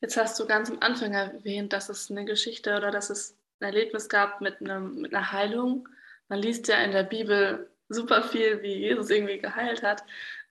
[0.00, 3.64] Jetzt hast du ganz am Anfang erwähnt, dass es eine Geschichte oder dass es ein
[3.64, 5.88] Erlebnis gab mit, einem, mit einer Heilung.
[6.28, 10.02] Man liest ja in der Bibel super viel, wie Jesus irgendwie geheilt hat.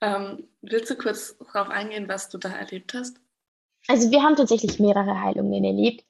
[0.02, 3.18] Ähm, willst du kurz darauf eingehen, was du da erlebt hast?
[3.88, 6.06] Also wir haben tatsächlich mehrere Heilungen erlebt.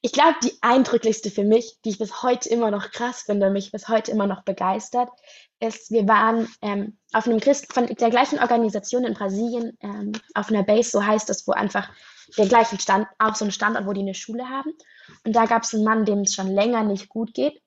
[0.00, 3.72] Ich glaube, die eindrücklichste für mich, die ich bis heute immer noch krass finde, mich
[3.72, 5.08] bis heute immer noch begeistert,
[5.58, 10.50] ist, wir waren ähm, auf einem Christ von der gleichen Organisation in Brasilien ähm, auf
[10.50, 11.90] einer Base, so heißt das, wo einfach
[12.36, 14.72] der gleichen Stand, auch so ein Standort, wo die eine Schule haben.
[15.24, 17.60] Und da gab es einen Mann, dem es schon länger nicht gut geht.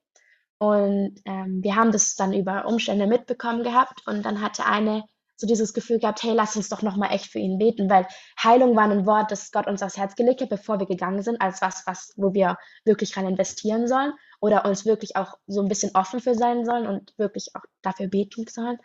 [0.57, 4.05] Und ähm, wir haben das dann über Umstände mitbekommen gehabt.
[4.05, 5.03] Und dann hatte eine
[5.41, 8.05] so dieses Gefühl gehabt, hey, lass uns doch nochmal echt für ihn beten, weil
[8.41, 11.41] Heilung war ein Wort, das Gott uns aufs Herz gelegt hat, bevor wir gegangen sind,
[11.41, 15.67] als was, was, wo wir wirklich rein investieren sollen oder uns wirklich auch so ein
[15.67, 18.77] bisschen offen für sein sollen und wirklich auch dafür beten sollen.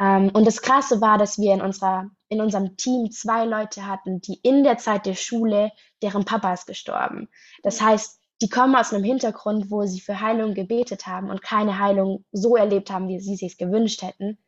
[0.00, 4.20] Ähm, und das Krasse war, dass wir in, unserer, in unserem Team zwei Leute hatten,
[4.20, 7.28] die in der Zeit der Schule, deren Papa ist gestorben.
[7.62, 11.78] Das heißt, die kommen aus einem Hintergrund, wo sie für Heilung gebetet haben und keine
[11.78, 14.38] Heilung so erlebt haben, wie sie sich gewünscht hätten.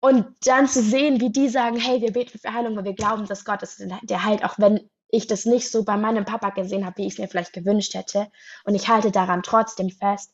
[0.00, 3.24] Und dann zu sehen, wie die sagen, hey, wir beten für Heilung, weil wir glauben,
[3.24, 6.84] dass Gott ist der heilt, auch wenn ich das nicht so bei meinem Papa gesehen
[6.84, 8.30] habe, wie ich es mir vielleicht gewünscht hätte.
[8.64, 10.33] Und ich halte daran trotzdem fest.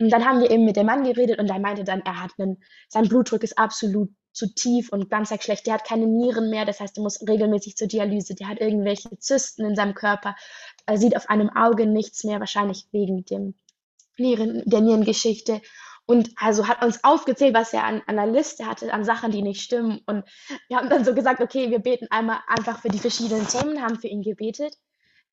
[0.00, 2.30] Und dann haben wir eben mit dem Mann geredet und er meinte dann, er hat
[2.38, 5.66] einen, sein Blutdruck ist absolut zu tief und ganz schlecht.
[5.66, 8.34] Der hat keine Nieren mehr, das heißt, er muss regelmäßig zur Dialyse.
[8.34, 10.36] Der hat irgendwelche Zysten in seinem Körper.
[10.86, 13.54] Er sieht auf einem Auge nichts mehr, wahrscheinlich wegen dem
[14.16, 15.60] Nieren, der Nierengeschichte.
[16.06, 19.42] Und also hat uns aufgezählt, was er an, an der Liste hatte, an Sachen, die
[19.42, 20.00] nicht stimmen.
[20.06, 20.24] Und
[20.68, 24.00] wir haben dann so gesagt, okay, wir beten einmal einfach für die verschiedenen Themen, haben
[24.00, 24.74] für ihn gebetet.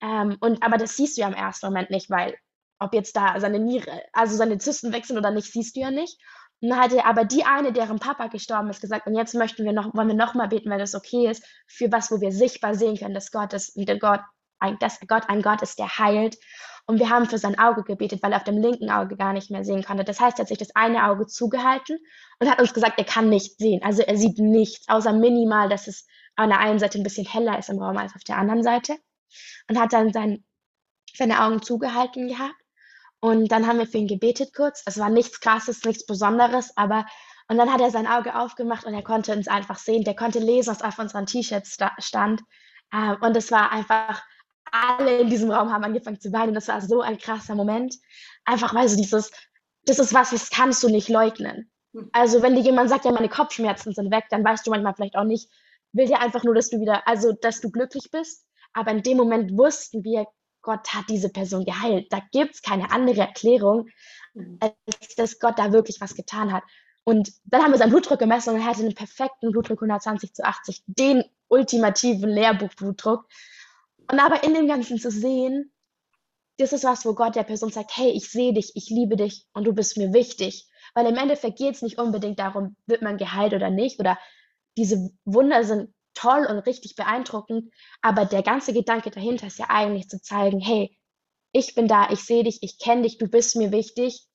[0.02, 2.36] Ähm, und, aber das siehst du ja im ersten Moment nicht, weil
[2.80, 6.18] ob jetzt da seine Niere, also seine Zysten wechseln oder nicht, siehst du ja nicht.
[6.62, 9.74] Und dann hatte aber die eine, deren Papa gestorben ist, gesagt, und jetzt möchten wir
[9.74, 12.74] noch, wollen wir noch mal beten, wenn es okay ist, für was, wo wir sichtbar
[12.74, 14.22] sehen können, dass Gott ist, der Gott,
[14.80, 16.38] dass Gott ein Gott ist, der heilt.
[16.88, 19.52] Und wir haben für sein Auge gebetet, weil er auf dem linken Auge gar nicht
[19.52, 20.06] mehr sehen konnte.
[20.06, 22.00] Das heißt, er hat sich das eine Auge zugehalten
[22.40, 23.82] und hat uns gesagt, er kann nicht sehen.
[23.84, 27.60] Also er sieht nichts, außer minimal, dass es an der einen Seite ein bisschen heller
[27.60, 28.96] ist im Raum als auf der anderen Seite.
[29.70, 30.46] Und hat dann sein,
[31.14, 32.56] seine Augen zugehalten gehabt.
[33.20, 34.84] Und dann haben wir für ihn gebetet kurz.
[34.86, 37.06] Es war nichts Krasses, nichts Besonderes, aber
[37.50, 40.04] und dann hat er sein Auge aufgemacht und er konnte uns einfach sehen.
[40.04, 42.42] Der konnte lesen, was auf unseren T-Shirts stand.
[42.94, 44.22] Ähm, und es war einfach,
[44.72, 46.54] alle in diesem Raum haben angefangen zu weinen.
[46.54, 47.96] Das war so ein krasser Moment.
[48.44, 49.32] Einfach weil so dieses,
[49.84, 51.72] das ist was, das kannst du nicht leugnen.
[51.94, 52.10] Hm.
[52.12, 55.16] Also wenn dir jemand sagt, ja, meine Kopfschmerzen sind weg, dann weißt du manchmal vielleicht
[55.16, 55.50] auch nicht,
[55.94, 58.46] will dir einfach nur, dass du wieder, also dass du glücklich bist.
[58.74, 60.28] Aber in dem Moment wussten wir,
[60.62, 62.08] Gott hat diese Person geheilt.
[62.12, 63.90] Da gibt es keine andere Erklärung,
[64.34, 64.60] hm.
[64.60, 66.64] als dass Gott da wirklich was getan hat.
[67.04, 70.44] Und dann haben wir seinen Blutdruck gemessen und er hatte einen perfekten Blutdruck 120 zu
[70.44, 73.26] 80, den ultimativen Lehrbuchblutdruck.
[74.12, 75.72] Und aber in dem Ganzen zu sehen,
[76.58, 79.46] das ist was, wo Gott der Person sagt, hey, ich sehe dich, ich liebe dich
[79.54, 80.68] und du bist mir wichtig.
[80.96, 84.00] Weil im Endeffekt geht es nicht unbedingt darum, wird man geheilt oder nicht.
[84.00, 84.18] Oder
[84.76, 87.72] diese Wunder sind toll und richtig beeindruckend.
[88.02, 90.98] Aber der ganze Gedanke dahinter ist ja eigentlich zu zeigen, hey,
[91.52, 94.28] ich bin da, ich sehe dich, ich kenne dich, du bist mir wichtig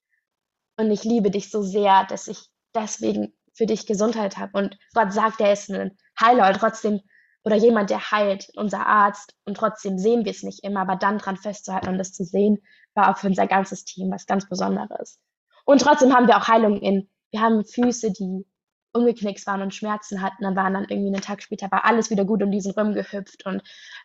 [0.77, 4.57] und ich liebe dich so sehr, dass ich deswegen für dich Gesundheit habe.
[4.59, 7.01] Und Gott sagt, er ist ein Heiler und trotzdem,
[7.45, 11.19] oder jemand, der heilt, unser Arzt, und trotzdem sehen wir es nicht immer, aber dann
[11.19, 12.59] dran festzuhalten und das zu sehen,
[12.95, 15.21] war auch für unser ganzes Team was ganz Besonderes.
[15.65, 18.47] Und trotzdem haben wir auch Heilung in, wir haben Füße, die
[18.93, 22.25] umgeknickt waren und Schmerzen hatten, dann waren dann irgendwie einen Tag später war alles wieder
[22.25, 23.63] gut und die sind rumgehüpft und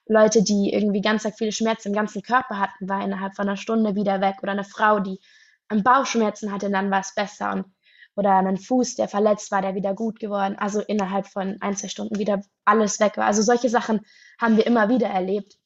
[0.08, 3.96] Leute, die irgendwie ganz viele Schmerzen im ganzen Körper hatten, war innerhalb von einer Stunde
[3.96, 5.20] wieder weg oder eine Frau, die
[5.70, 7.66] Bauchschmerzen hatte, dann war es besser und
[8.18, 10.56] oder einen Fuß, der verletzt war, der wieder gut geworden.
[10.58, 13.26] Also innerhalb von ein, zwei Stunden wieder alles weg war.
[13.26, 14.02] Also solche Sachen
[14.40, 15.60] haben wir immer wieder erlebt.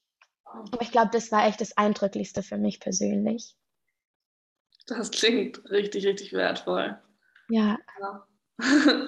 [0.43, 3.55] Aber ich glaube, das war echt das Eindrücklichste für mich persönlich.
[4.85, 6.99] Das klingt richtig, richtig wertvoll.
[7.47, 7.77] Ja.
[8.01, 8.27] ja.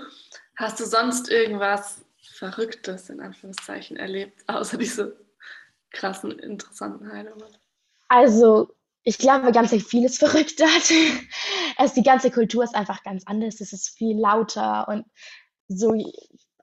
[0.55, 2.03] Hast du sonst irgendwas
[2.35, 5.17] Verrücktes in Anführungszeichen erlebt, außer diese
[5.91, 7.47] krassen, interessanten Heilungen?
[8.07, 10.91] Also ich glaube, ganz vieles verrückt hat.
[11.75, 13.59] Also die ganze Kultur ist einfach ganz anders.
[13.59, 15.07] Es ist viel lauter und
[15.67, 15.95] so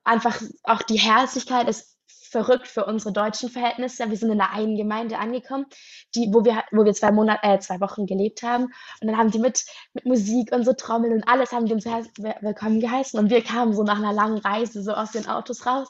[0.05, 1.97] einfach auch die Herzlichkeit ist
[2.31, 4.09] verrückt für unsere deutschen Verhältnisse.
[4.09, 5.67] Wir sind in einer einen Gemeinde angekommen,
[6.15, 8.65] die, wo wir, wo wir zwei Monate, äh, zwei Wochen gelebt haben.
[9.01, 9.65] Und dann haben die mit,
[9.95, 13.19] mit Musik und so Trommeln und alles haben die uns willkommen geheißen.
[13.19, 15.89] Und wir kamen so nach einer langen Reise so aus den Autos raus.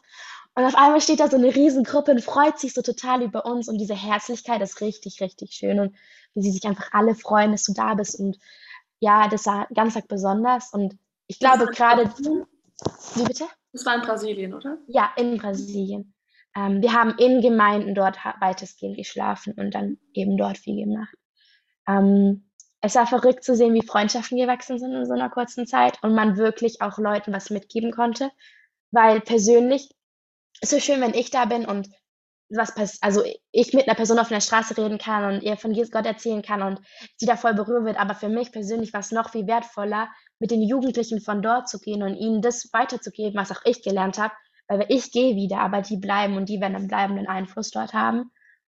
[0.54, 3.68] Und auf einmal steht da so eine Riesengruppe und freut sich so total über uns.
[3.68, 5.78] Und diese Herzlichkeit ist richtig, richtig schön.
[5.78, 5.94] Und
[6.34, 8.18] wie sie sich einfach alle freuen, dass du da bist.
[8.18, 8.38] Und
[8.98, 10.72] ja, das war ganz besonders.
[10.72, 12.10] Und ich glaube gerade.
[13.14, 13.44] Wie bitte?
[13.72, 14.78] Das war in Brasilien, oder?
[14.86, 16.14] Ja, in Brasilien.
[16.56, 21.14] Ähm, wir haben in Gemeinden dort weitestgehend geschlafen und dann eben dort viel gemacht.
[21.86, 26.02] Ähm, es war verrückt zu sehen, wie Freundschaften gewachsen sind in so einer kurzen Zeit
[26.02, 28.30] und man wirklich auch Leuten was mitgeben konnte.
[28.90, 29.90] Weil persönlich
[30.60, 31.88] ist so schön, wenn ich da bin und
[32.48, 35.72] was passiert, also ich mit einer Person auf einer Straße reden kann und ihr von
[35.72, 36.80] Jesus Gott erzählen kann und
[37.16, 38.00] sie da voll berührt wird.
[38.00, 40.08] Aber für mich persönlich war es noch viel wertvoller,
[40.40, 44.18] mit den Jugendlichen von dort zu gehen und ihnen das weiterzugeben, was auch ich gelernt
[44.18, 44.34] habe.
[44.70, 48.30] Weil ich gehe wieder, aber die bleiben und die werden einen bleibenden Einfluss dort haben.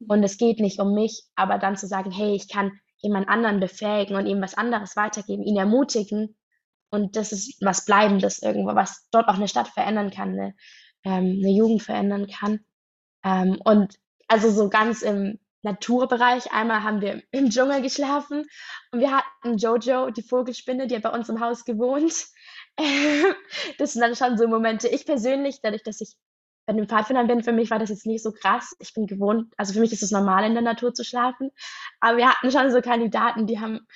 [0.07, 3.61] Und es geht nicht um mich, aber dann zu sagen, hey, ich kann jemand anderen
[3.61, 6.37] befähigen und ihm was anderes weitergeben, ihn ermutigen.
[6.91, 10.55] Und das ist was Bleibendes irgendwo, was dort auch eine Stadt verändern kann, eine,
[11.05, 12.61] ähm, eine Jugend verändern kann.
[13.25, 13.95] Ähm, und
[14.29, 16.53] also so ganz im Naturbereich.
[16.53, 18.45] Einmal haben wir im Dschungel geschlafen
[18.93, 22.27] und wir hatten Jojo, die Vogelspinne, die hat bei uns im Haus gewohnt.
[23.79, 24.89] Das sind dann schon so Momente.
[24.89, 26.15] Ich persönlich, dadurch, dass ich
[26.67, 28.75] bei den Pfadfindern bin, für mich war das jetzt nicht so krass.
[28.81, 31.51] Ich bin gewohnt, also für mich ist es normal, in der Natur zu schlafen.
[32.01, 33.87] Aber wir hatten schon so Kandidaten, die haben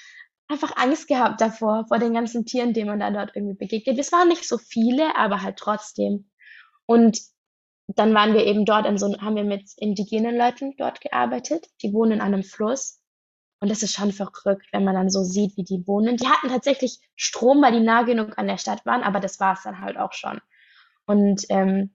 [0.49, 3.99] einfach Angst gehabt davor, vor den ganzen Tieren, denen man da dort irgendwie begegnet.
[3.99, 6.31] Es waren nicht so viele, aber halt trotzdem.
[6.87, 7.21] Und
[7.89, 11.67] dann waren wir eben dort in so, haben wir mit indigenen Leuten dort gearbeitet.
[11.83, 13.00] Die wohnen in einem Fluss.
[13.61, 16.17] Und das ist schon verrückt, wenn man dann so sieht, wie die wohnen.
[16.17, 19.53] Die hatten tatsächlich Strom, weil die nah genug an der Stadt waren, aber das war
[19.53, 20.41] es dann halt auch schon.
[21.05, 21.95] Und ähm,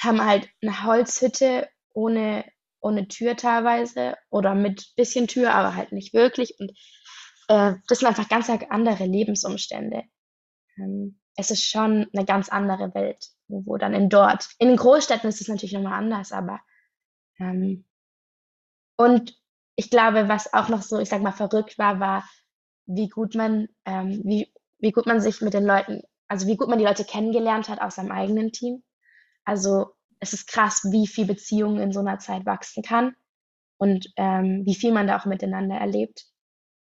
[0.00, 2.44] haben halt eine Holzhütte ohne,
[2.80, 6.54] ohne Tür teilweise oder mit bisschen Tür, aber halt nicht wirklich.
[6.58, 6.72] Und
[7.48, 10.02] äh, das sind einfach ganz andere Lebensumstände.
[10.76, 14.48] Ähm, es ist schon eine ganz andere Welt, wo, dann in dort.
[14.58, 16.60] In den Großstädten ist es natürlich nochmal anders, aber
[17.38, 17.84] ähm,
[18.96, 19.38] und
[19.76, 22.28] ich glaube, was auch noch so, ich sag mal, verrückt war, war,
[22.86, 26.68] wie gut man, ähm, wie, wie gut man sich mit den Leuten, also wie gut
[26.68, 28.82] man die Leute kennengelernt hat aus seinem eigenen Team.
[29.44, 33.14] Also es ist krass, wie viel Beziehungen in so einer Zeit wachsen kann
[33.78, 36.24] und ähm, wie viel man da auch miteinander erlebt.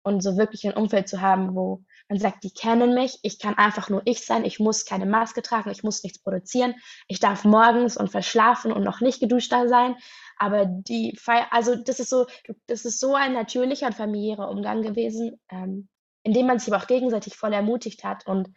[0.02, 3.56] Und so wirklich ein Umfeld zu haben, wo man sagt, die kennen mich, ich kann
[3.56, 6.74] einfach nur ich sein, ich muss keine Maske tragen, ich muss nichts produzieren,
[7.08, 9.96] ich darf morgens und verschlafen und noch nicht geduscht da sein,
[10.38, 12.26] Aber die Feier, also das ist so,
[12.66, 15.88] das ist so ein natürlicher und familiärer Umgang gewesen, ähm,
[16.22, 18.50] in dem man sich aber auch gegenseitig voll ermutigt hat und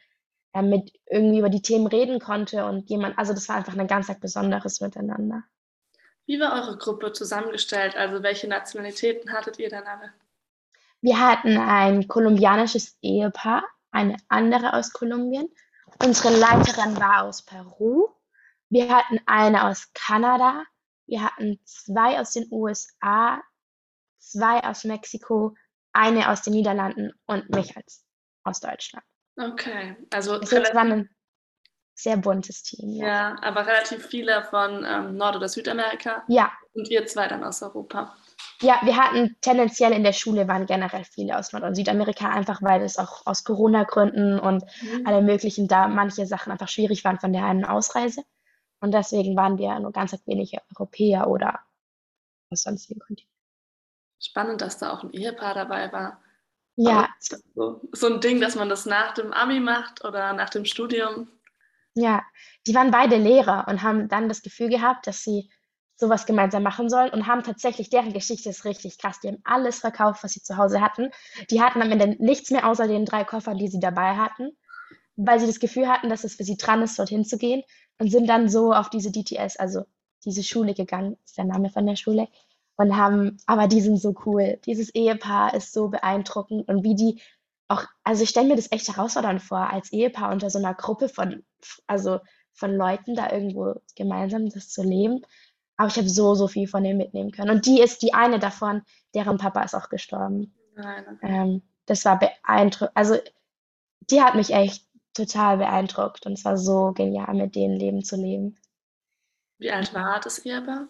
[0.52, 3.88] äh, mit irgendwie über die Themen reden konnte und jemand, also das war einfach ein
[3.88, 5.44] ganz besonderes Miteinander.
[6.26, 7.96] Wie war eure Gruppe zusammengestellt?
[7.96, 10.12] Also welche Nationalitäten hattet ihr dann alle?
[11.02, 15.50] Wir hatten ein kolumbianisches Ehepaar, eine andere aus Kolumbien.
[16.04, 18.10] Unsere Leiterin war aus Peru.
[18.70, 20.64] Wir hatten eine aus Kanada.
[21.06, 23.42] Wir hatten zwei aus den USA,
[24.18, 25.56] zwei aus Mexiko,
[25.94, 28.04] eine aus den Niederlanden und mich als
[28.44, 29.06] aus Deutschland.
[29.38, 31.10] Okay, also es war ein
[31.94, 32.90] sehr buntes Team.
[32.90, 36.24] Ja, ja aber relativ viele von ähm, Nord- oder Südamerika.
[36.28, 36.52] Ja.
[36.74, 38.16] Und ihr zwei dann aus Europa.
[38.62, 42.62] Ja, wir hatten tendenziell in der Schule waren generell viele aus Nord- und Südamerika, einfach
[42.62, 45.06] weil es auch aus Corona-Gründen und mhm.
[45.06, 48.24] alle möglichen da manche Sachen einfach schwierig waren von der einen Ausreise.
[48.80, 51.60] Und deswegen waren wir nur ganz wenige Europäer oder
[52.50, 53.34] aus sonstigen Kontinenten.
[54.22, 56.22] Spannend, dass da auch ein Ehepaar dabei war.
[56.78, 57.10] Ja.
[57.20, 61.30] So, so ein Ding, dass man das nach dem Abi macht oder nach dem Studium.
[61.94, 62.24] Ja,
[62.68, 65.50] die waren beide Lehrer und haben dann das Gefühl gehabt, dass sie
[65.96, 69.20] sowas gemeinsam machen sollen und haben tatsächlich, deren Geschichte ist richtig krass.
[69.22, 71.10] Die haben alles verkauft, was sie zu Hause hatten.
[71.50, 74.58] Die hatten am Ende nichts mehr außer den drei Koffern, die sie dabei hatten,
[75.16, 77.64] weil sie das Gefühl hatten, dass es für sie dran ist, dorthin zu gehen
[77.98, 79.84] und sind dann so auf diese DTS, also
[80.26, 82.28] diese Schule gegangen, ist der Name von der Schule,
[82.78, 84.60] und haben, aber die sind so cool.
[84.66, 87.22] Dieses Ehepaar ist so beeindruckend und wie die
[87.68, 91.10] auch, also ich stelle mir das echt herausfordernd vor, als Ehepaar unter so einer Gruppe
[91.10, 91.44] von,
[91.88, 92.20] also
[92.54, 95.22] von Leuten da irgendwo gemeinsam das zu leben.
[95.78, 97.50] Aber ich habe so, so viel von denen mitnehmen können.
[97.50, 98.82] Und die ist die eine davon,
[99.14, 100.54] deren Papa ist auch gestorben.
[100.76, 101.20] Nein.
[101.22, 102.96] Ähm, das war beeindruckend.
[102.96, 103.18] Also
[104.10, 108.16] die hat mich echt total beeindruckt und es war so genial, mit denen Leben zu
[108.16, 108.58] leben.
[109.58, 110.88] Wie alt war das Ehepaar?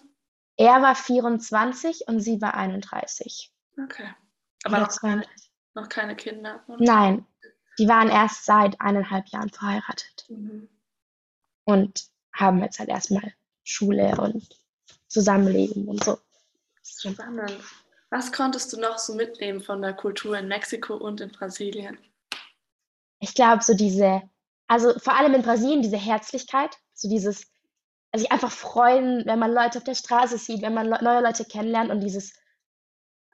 [0.57, 3.53] Er war 24 und sie war 31.
[3.83, 4.09] Okay.
[4.63, 5.25] Aber noch keine,
[5.73, 6.63] noch keine, Kinder?
[6.67, 6.83] Oder?
[6.83, 7.25] Nein,
[7.77, 10.25] die waren erst seit eineinhalb Jahren verheiratet.
[10.29, 10.69] Mhm.
[11.65, 14.47] Und haben jetzt halt erstmal Schule und
[15.15, 16.17] Zusammenleben und so.
[16.83, 17.57] Spannend.
[18.09, 21.97] Was konntest du noch so mitnehmen von der Kultur in Mexiko und in Brasilien?
[23.21, 24.23] Ich glaube, so diese,
[24.67, 27.45] also vor allem in Brasilien, diese Herzlichkeit, so dieses,
[28.11, 31.45] also sich einfach freuen, wenn man Leute auf der Straße sieht, wenn man neue Leute
[31.45, 32.33] kennenlernt und dieses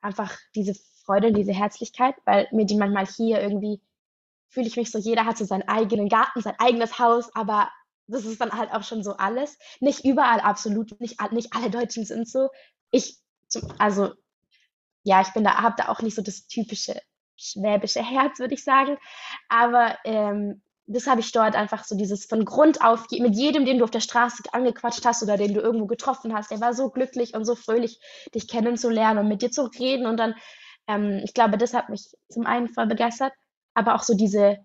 [0.03, 3.81] einfach diese Freude, diese Herzlichkeit, weil mir die manchmal hier irgendwie
[4.49, 7.71] fühle ich mich so, jeder hat so seinen eigenen Garten, sein eigenes Haus, aber
[8.12, 9.58] das ist dann halt auch schon so alles.
[9.80, 12.50] Nicht überall absolut, nicht, nicht alle Deutschen sind so.
[12.91, 13.17] Ich,
[13.78, 14.13] also
[15.04, 17.00] ja, ich bin da, habe da auch nicht so das typische
[17.38, 18.97] schwäbische Herz, würde ich sagen.
[19.50, 23.78] Aber ähm, das habe ich dort einfach so dieses von Grund auf, mit jedem, den
[23.78, 26.89] du auf der Straße angequatscht hast oder den du irgendwo getroffen hast, der war so
[26.89, 28.00] glücklich und so fröhlich,
[28.36, 30.06] dich kennenzulernen und mit dir zu reden.
[30.06, 30.36] Und dann,
[30.88, 33.34] ähm, ich glaube, das hat mich zum einen voll begeistert,
[33.74, 34.58] aber auch so diese,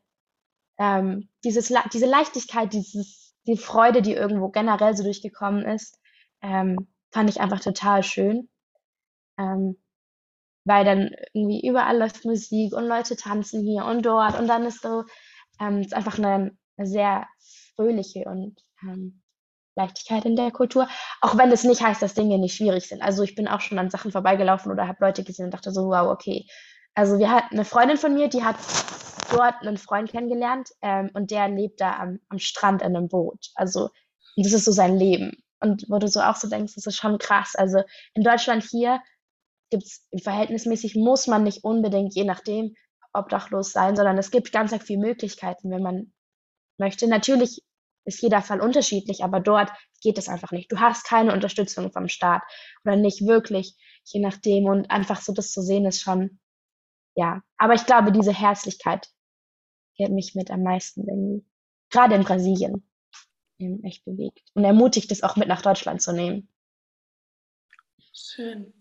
[0.78, 5.98] ähm, dieses, diese Leichtigkeit, dieses, die Freude, die irgendwo generell so durchgekommen ist,
[6.42, 8.48] ähm, fand ich einfach total schön.
[9.38, 9.76] Ähm,
[10.64, 14.82] weil dann irgendwie überall läuft Musik und Leute tanzen hier und dort und dann ist
[14.82, 15.04] so,
[15.60, 17.26] ähm, ist einfach eine, eine sehr
[17.76, 19.22] fröhliche und ähm,
[19.76, 20.88] Leichtigkeit in der Kultur.
[21.20, 23.02] Auch wenn das nicht heißt, dass Dinge nicht schwierig sind.
[23.02, 25.82] Also ich bin auch schon an Sachen vorbeigelaufen oder habe Leute gesehen und dachte so,
[25.88, 26.46] wow, okay.
[26.96, 28.56] Also wir hatten eine Freundin von mir, die hat
[29.30, 33.50] dort einen Freund kennengelernt ähm, und der lebt da am, am Strand in einem Boot.
[33.54, 33.90] Also
[34.36, 35.36] das ist so sein Leben.
[35.60, 37.54] Und wo du so auch so denkst, das ist schon krass.
[37.54, 37.82] Also
[38.14, 39.00] in Deutschland hier
[39.70, 42.74] gibt es verhältnismäßig, muss man nicht unbedingt, je nachdem,
[43.12, 46.12] obdachlos sein, sondern es gibt ganz viele Möglichkeiten, wenn man
[46.78, 47.08] möchte.
[47.08, 47.62] Natürlich
[48.06, 50.72] ist jeder Fall unterschiedlich, aber dort geht es einfach nicht.
[50.72, 52.42] Du hast keine Unterstützung vom Staat
[52.84, 54.64] oder nicht wirklich, je nachdem.
[54.64, 56.38] Und einfach so das zu sehen ist schon,
[57.16, 57.42] ja.
[57.58, 59.08] Aber ich glaube, diese Herzlichkeit
[59.98, 61.46] die hat mich mit am meisten irgendwie,
[61.90, 62.88] gerade in Brasilien,
[63.82, 66.48] echt bewegt und ermutigt, es auch mit nach Deutschland zu nehmen.
[68.12, 68.72] Schön.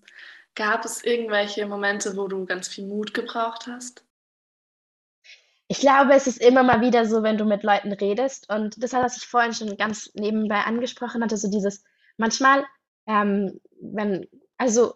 [0.54, 4.06] Gab es irgendwelche Momente, wo du ganz viel Mut gebraucht hast?
[5.68, 8.50] Ich glaube, es ist immer mal wieder so, wenn du mit Leuten redest.
[8.50, 11.84] Und das hat, was ich vorhin schon ganz nebenbei angesprochen hatte, so dieses,
[12.18, 12.66] manchmal,
[13.08, 14.94] ähm, wenn, also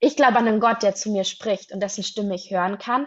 [0.00, 3.06] ich glaube an einen Gott, der zu mir spricht und dessen Stimme ich hören kann.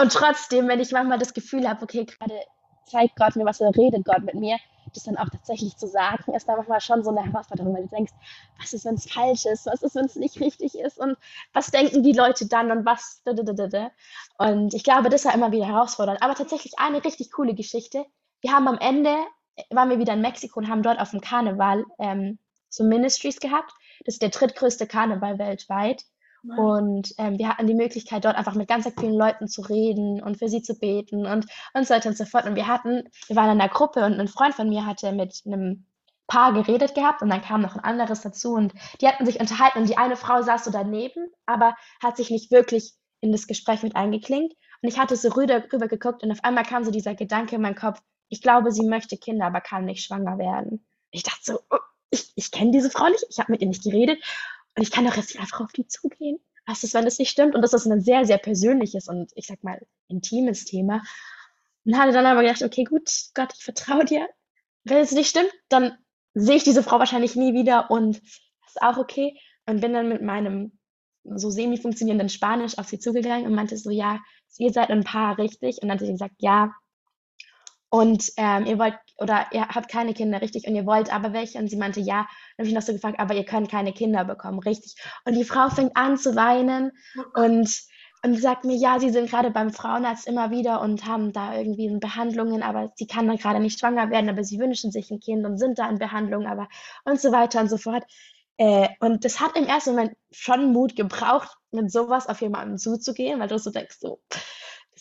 [0.00, 2.40] Und trotzdem, wenn ich manchmal das Gefühl habe, okay, gerade
[2.86, 4.58] zeigt Gott mir was oder redet Gott mit mir,
[4.94, 7.88] das dann auch tatsächlich zu sagen, ist da manchmal schon so eine Herausforderung, weil du
[7.88, 8.12] denkst,
[8.58, 11.16] was ist, wenn es falsch ist, was ist, wenn es nicht richtig ist und
[11.52, 13.22] was denken die Leute dann und was.
[14.38, 16.22] Und ich glaube, das war immer wieder herausfordernd.
[16.22, 18.06] Aber tatsächlich eine richtig coole Geschichte.
[18.40, 19.14] Wir haben am Ende,
[19.70, 22.38] waren wir wieder in Mexiko und haben dort auf dem Karneval ähm,
[22.68, 23.72] so Ministries gehabt.
[24.04, 26.04] Das ist der drittgrößte Karneval weltweit.
[26.56, 30.38] Und ähm, wir hatten die Möglichkeit, dort einfach mit ganz vielen Leuten zu reden und
[30.38, 32.46] für sie zu beten und, und so weiter und so fort.
[32.46, 35.42] Und wir hatten, wir waren in einer Gruppe und ein Freund von mir hatte mit
[35.46, 35.84] einem
[36.26, 39.78] Paar geredet gehabt und dann kam noch ein anderes dazu und die hatten sich unterhalten
[39.78, 43.82] und die eine Frau saß so daneben, aber hat sich nicht wirklich in das Gespräch
[43.82, 44.52] mit eingeklingt.
[44.82, 47.62] Und ich hatte so rüber, rüber geguckt und auf einmal kam so dieser Gedanke in
[47.62, 50.86] meinen Kopf, ich glaube, sie möchte Kinder, aber kann nicht schwanger werden.
[51.10, 51.78] Ich dachte so, oh,
[52.10, 54.22] ich, ich kenne diese Frau nicht, ich habe mit ihr nicht geredet
[54.78, 56.38] und ich kann doch jetzt einfach auf die zugehen.
[56.64, 57.56] Was ist, wenn das nicht stimmt?
[57.56, 61.02] Und das ist ein sehr, sehr persönliches und ich sag mal intimes Thema.
[61.84, 64.28] Und hatte dann aber gedacht, okay, gut, Gott, ich vertraue dir.
[64.84, 65.98] Wenn es nicht stimmt, dann
[66.34, 69.36] sehe ich diese Frau wahrscheinlich nie wieder und das ist auch okay.
[69.66, 70.78] Und bin dann mit meinem
[71.24, 74.20] so semi-funktionierenden Spanisch auf sie zugegangen und meinte so, ja,
[74.58, 75.82] ihr seid ein Paar, richtig?
[75.82, 76.72] Und dann hat sie gesagt, ja.
[77.90, 80.66] Und ähm, ihr wollt, oder ihr habt keine Kinder, richtig?
[80.66, 81.58] Und ihr wollt aber welche?
[81.58, 82.26] Und sie meinte, ja.
[82.56, 84.94] Dann habe ich noch so gefragt, aber ihr könnt keine Kinder bekommen, richtig?
[85.24, 87.68] Und die Frau fängt an zu weinen oh und
[88.24, 91.88] und sagt mir, ja, sie sind gerade beim Frauenarzt immer wieder und haben da irgendwie
[91.98, 95.46] Behandlungen, aber sie kann dann gerade nicht schwanger werden, aber sie wünschen sich ein Kind
[95.46, 96.68] und sind da in Behandlung, aber
[97.04, 98.04] und so weiter und so fort.
[98.56, 103.38] Äh, und das hat im ersten Moment schon Mut gebraucht, mit sowas auf jemanden zuzugehen,
[103.38, 104.20] weil du so denkst, so,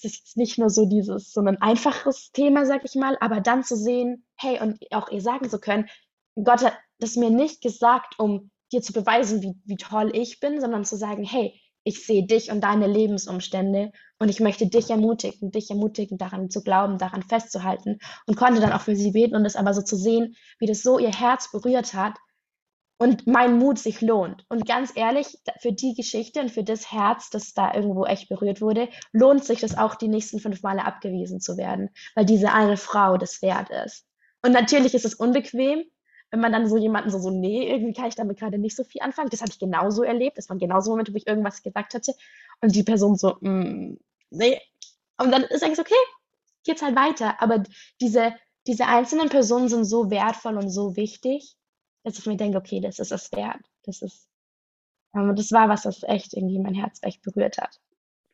[0.04, 3.42] das ist jetzt nicht nur so dieses, so ein einfaches Thema, sag ich mal, aber
[3.42, 5.88] dann zu sehen, hey, und auch ihr sagen zu können,
[6.36, 10.62] Gott hat das mir nicht gesagt, um dir zu beweisen, wie, wie toll ich bin,
[10.62, 15.52] sondern zu sagen, hey, ich sehe dich und deine Lebensumstände und ich möchte dich ermutigen,
[15.52, 19.46] dich ermutigen, daran zu glauben, daran festzuhalten und konnte dann auch für sie beten und
[19.46, 22.18] es aber so zu sehen, wie das so ihr Herz berührt hat
[22.98, 24.46] und mein Mut sich lohnt.
[24.50, 28.62] Und ganz ehrlich, für die Geschichte und für das Herz, das da irgendwo echt berührt
[28.62, 32.78] wurde, lohnt sich das auch, die nächsten fünf Male abgewiesen zu werden, weil diese eine
[32.78, 34.06] Frau das wert ist.
[34.42, 35.84] Und natürlich ist es unbequem,
[36.32, 38.84] wenn man dann so jemanden so, so, nee, irgendwie kann ich damit gerade nicht so
[38.84, 39.30] viel anfangen.
[39.30, 40.38] Das habe ich genauso erlebt.
[40.38, 42.14] Das waren genauso Momente, wo ich irgendwas gesagt hatte
[42.62, 43.98] und die Person so, mm,
[44.32, 44.60] nee.
[45.18, 45.96] Und dann ist eigentlich okay,
[46.66, 47.42] geht's halt weiter.
[47.42, 47.64] Aber
[48.02, 48.34] diese,
[48.68, 51.56] diese einzelnen Personen sind so wertvoll und so wichtig,
[52.08, 53.62] dass ich mir denke, okay, das ist es wert.
[53.84, 54.28] Das ist,
[55.15, 57.80] ähm, das war was, was echt irgendwie mein Herz echt berührt hat.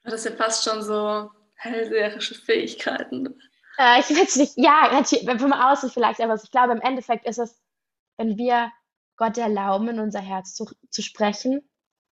[0.03, 3.39] Das sind ja fast schon so hellseherische Fähigkeiten.
[3.77, 7.39] Äh, ich weiß nicht, ja, natürlich, von außen vielleicht, aber ich glaube, im Endeffekt ist
[7.39, 7.63] es
[8.17, 8.71] wenn wir
[9.17, 11.62] Gott erlauben, in unser Herz zu, zu sprechen,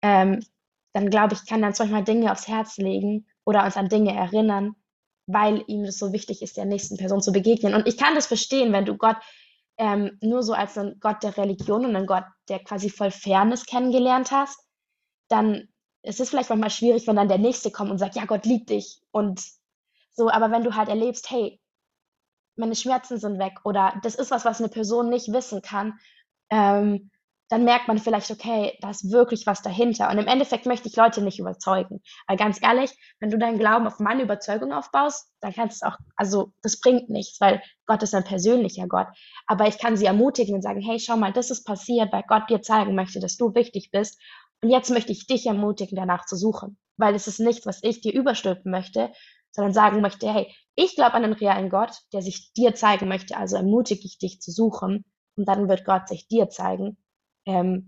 [0.01, 0.45] ähm,
[0.93, 4.15] dann glaube ich, kann er uns manchmal Dinge aufs Herz legen oder uns an Dinge
[4.15, 4.75] erinnern,
[5.27, 7.75] weil ihm das so wichtig ist, der nächsten Person zu begegnen.
[7.75, 9.17] Und ich kann das verstehen, wenn du Gott
[9.79, 13.65] ähm, nur so als einen Gott der Religion und einen Gott, der quasi voll Fairness
[13.65, 14.59] kennengelernt hast,
[15.29, 15.69] dann
[16.03, 18.69] ist es vielleicht manchmal schwierig, wenn dann der Nächste kommt und sagt, ja, Gott liebt
[18.69, 19.41] dich und
[20.11, 20.29] so.
[20.29, 21.61] Aber wenn du halt erlebst, hey,
[22.57, 25.97] meine Schmerzen sind weg oder das ist was, was eine Person nicht wissen kann,
[26.49, 27.09] ähm,
[27.49, 30.09] dann merkt man vielleicht, okay, da ist wirklich was dahinter.
[30.09, 32.01] Und im Endeffekt möchte ich Leute nicht überzeugen.
[32.27, 35.91] Weil ganz ehrlich, wenn du deinen Glauben auf meine Überzeugung aufbaust, dann kannst du es
[35.91, 39.07] auch, also das bringt nichts, weil Gott ist ein persönlicher Gott.
[39.47, 42.49] Aber ich kann sie ermutigen und sagen, hey, schau mal, das ist passiert, weil Gott
[42.49, 44.21] dir zeigen möchte, dass du wichtig bist.
[44.61, 46.77] Und jetzt möchte ich dich ermutigen, danach zu suchen.
[46.97, 49.11] Weil es ist nichts, was ich dir überstülpen möchte,
[49.51, 53.37] sondern sagen möchte, hey, ich glaube an einen realen Gott, der sich dir zeigen möchte,
[53.37, 55.03] also ermutige ich dich zu suchen
[55.35, 56.97] und dann wird Gott sich dir zeigen.
[57.45, 57.87] Ähm,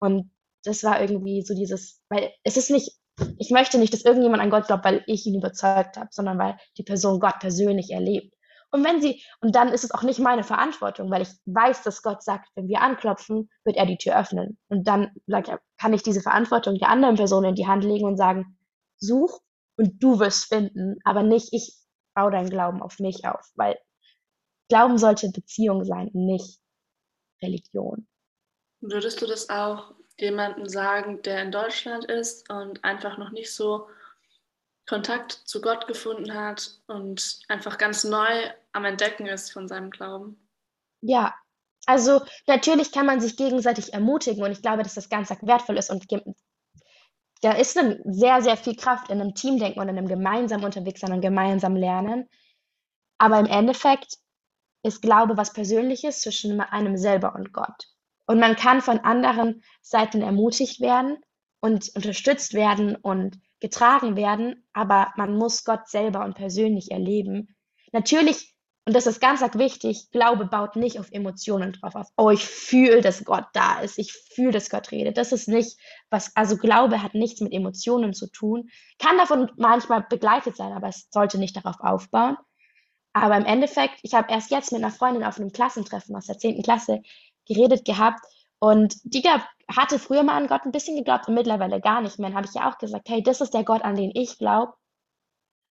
[0.00, 0.30] und
[0.64, 2.92] das war irgendwie so dieses, weil es ist nicht,
[3.38, 6.56] ich möchte nicht, dass irgendjemand an Gott glaubt, weil ich ihn überzeugt habe, sondern weil
[6.76, 8.34] die Person Gott persönlich erlebt.
[8.70, 12.02] Und wenn sie, und dann ist es auch nicht meine Verantwortung, weil ich weiß, dass
[12.02, 14.58] Gott sagt, wenn wir anklopfen, wird er die Tür öffnen.
[14.68, 15.10] Und dann
[15.78, 18.58] kann ich diese Verantwortung der anderen Person in die Hand legen und sagen,
[18.98, 19.40] such
[19.78, 21.76] und du wirst finden, aber nicht ich
[22.14, 23.78] baue deinen Glauben auf mich auf, weil
[24.68, 26.58] Glauben sollte Beziehung sein, nicht
[27.42, 28.06] Religion.
[28.80, 33.88] Würdest du das auch jemandem sagen, der in Deutschland ist und einfach noch nicht so
[34.88, 40.48] Kontakt zu Gott gefunden hat und einfach ganz neu am Entdecken ist von seinem Glauben?
[41.00, 41.34] Ja,
[41.86, 45.90] also natürlich kann man sich gegenseitig ermutigen und ich glaube, dass das ganz wertvoll ist
[45.90, 46.06] und
[47.40, 51.00] da ist dann sehr, sehr viel Kraft in einem Teamdenken und in einem gemeinsam unterwegs
[51.00, 52.28] sein und gemeinsam lernen.
[53.18, 54.18] Aber im Endeffekt
[54.82, 57.86] ist Glaube was Persönliches zwischen einem selber und Gott.
[58.28, 61.16] Und man kann von anderen Seiten ermutigt werden
[61.60, 67.56] und unterstützt werden und getragen werden, aber man muss Gott selber und persönlich erleben.
[67.90, 68.54] Natürlich
[68.88, 70.10] und das ist ganz, wichtig.
[70.12, 72.06] Glaube baut nicht auf Emotionen drauf auf.
[72.16, 73.98] Oh, ich fühle, dass Gott da ist.
[73.98, 75.18] Ich fühle, dass Gott redet.
[75.18, 78.70] Das ist nicht was, also Glaube hat nichts mit Emotionen zu tun.
[78.98, 82.38] Kann davon manchmal begleitet sein, aber es sollte nicht darauf aufbauen.
[83.12, 86.38] Aber im Endeffekt, ich habe erst jetzt mit einer Freundin auf einem Klassentreffen aus der
[86.38, 86.62] 10.
[86.62, 87.02] Klasse
[87.48, 88.20] geredet gehabt
[88.60, 89.22] Und die
[89.70, 92.30] hatte früher mal an Gott ein bisschen geglaubt und mittlerweile gar nicht mehr.
[92.30, 94.74] Dann habe ich ja auch gesagt, hey, das ist der Gott, an den ich glaube.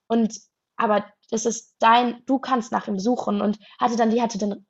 [0.07, 0.39] Und
[0.77, 4.65] aber das ist dein, du kannst nach ihm suchen und hatte dann, die hatte dann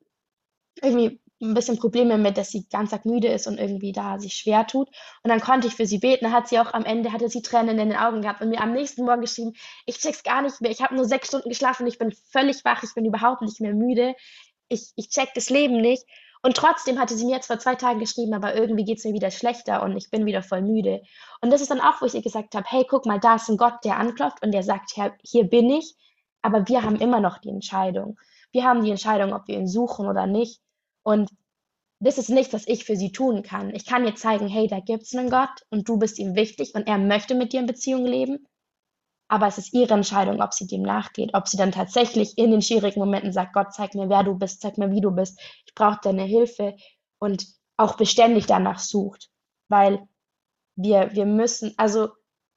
[0.82, 4.66] irgendwie ein bisschen Probleme mit, dass sie ganz müde ist und irgendwie da sich schwer
[4.66, 4.90] tut.
[5.24, 6.26] Und dann konnte ich für sie beten.
[6.26, 8.62] Dann hat sie auch am Ende, hatte sie Tränen in den Augen gehabt und mir
[8.62, 9.54] am nächsten Morgen geschrieben,
[9.86, 10.72] ich check's gar nicht mehr.
[10.72, 13.74] Ich habe nur sechs Stunden geschlafen, ich bin völlig wach, ich bin überhaupt nicht mehr
[13.74, 14.16] müde.
[14.70, 16.04] Ich, ich check das Leben nicht.
[16.42, 19.14] Und trotzdem hatte sie mir jetzt vor zwei Tagen geschrieben, aber irgendwie geht es mir
[19.14, 21.02] wieder schlechter und ich bin wieder voll müde.
[21.42, 23.50] Und das ist dann auch, wo ich ihr gesagt habe, hey, guck mal, da ist
[23.50, 25.96] ein Gott, der anklopft und der sagt, hier, hier bin ich.
[26.42, 28.20] Aber wir haben immer noch die Entscheidung.
[28.52, 30.62] Wir haben die Entscheidung, ob wir ihn suchen oder nicht.
[31.04, 31.30] Und
[32.00, 33.74] das ist nichts, was ich für sie tun kann.
[33.74, 36.76] Ich kann ihr zeigen, hey, da gibt es einen Gott und du bist ihm wichtig
[36.76, 38.48] und er möchte mit dir in Beziehung leben.
[39.28, 42.62] Aber es ist ihre Entscheidung, ob sie dem nachgeht, ob sie dann tatsächlich in den
[42.62, 45.40] schwierigen Momenten sagt, Gott, zeig mir, wer du bist, zeig mir, wie du bist.
[45.66, 46.76] Ich brauche deine Hilfe
[47.20, 49.30] und auch beständig danach sucht.
[49.68, 50.08] Weil
[50.76, 52.10] wir, wir müssen, also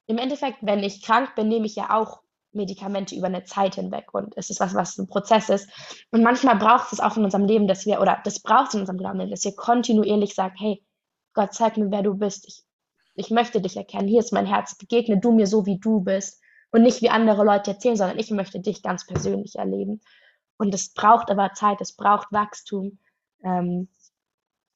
[0.07, 2.21] im Endeffekt, wenn ich krank bin, nehme ich ja auch
[2.53, 5.69] Medikamente über eine Zeit hinweg und es ist was, was ein Prozess ist.
[6.11, 8.81] Und manchmal braucht es auch in unserem Leben, dass wir, oder das braucht es in
[8.81, 10.83] unserem Glauben, dass wir kontinuierlich sagen, hey,
[11.33, 12.45] Gott, zeig mir, wer du bist.
[12.47, 12.63] Ich,
[13.15, 14.07] ich möchte dich erkennen.
[14.07, 14.75] Hier ist mein Herz.
[14.75, 16.40] Begegne du mir so, wie du bist.
[16.71, 20.01] Und nicht wie andere Leute erzählen, sondern ich möchte dich ganz persönlich erleben.
[20.57, 22.99] Und es braucht aber Zeit, es braucht Wachstum.
[23.43, 23.89] Ähm,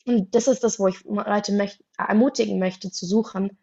[0.06, 3.58] und das ist das, wo ich Leute möcht ermutigen möchte zu suchen,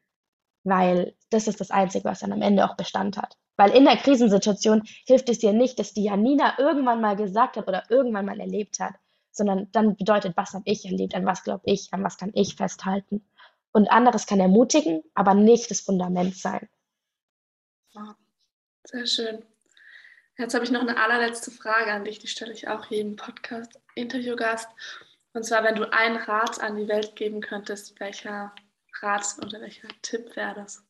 [0.65, 3.37] weil das ist das Einzige, was dann am Ende auch Bestand hat.
[3.57, 7.69] Weil in der Krisensituation hilft es dir nicht, dass die Janina irgendwann mal gesagt hat
[7.69, 8.95] oder irgendwann mal erlebt hat,
[9.31, 12.57] sondern dann bedeutet, was habe ich erlebt, an was glaube ich, an was kann ich
[12.57, 13.25] festhalten.
[13.73, 16.69] Und anderes kann ermutigen, aber nicht das Fundament sein.
[18.85, 19.45] Sehr schön.
[20.39, 24.69] Jetzt habe ich noch eine allerletzte Frage an dich, die stelle ich auch jedem Podcast-Interviewgast.
[25.35, 28.55] Und zwar, wenn du einen Rat an die Welt geben könntest, welcher
[29.01, 30.85] Rat oder welcher Tipp wäre das?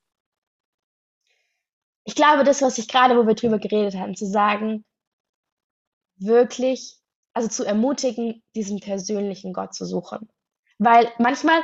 [2.04, 4.84] ich glaube, das, was ich gerade, wo wir drüber geredet haben, zu sagen,
[6.16, 6.98] wirklich,
[7.32, 10.28] also zu ermutigen, diesen persönlichen Gott zu suchen.
[10.78, 11.62] Weil manchmal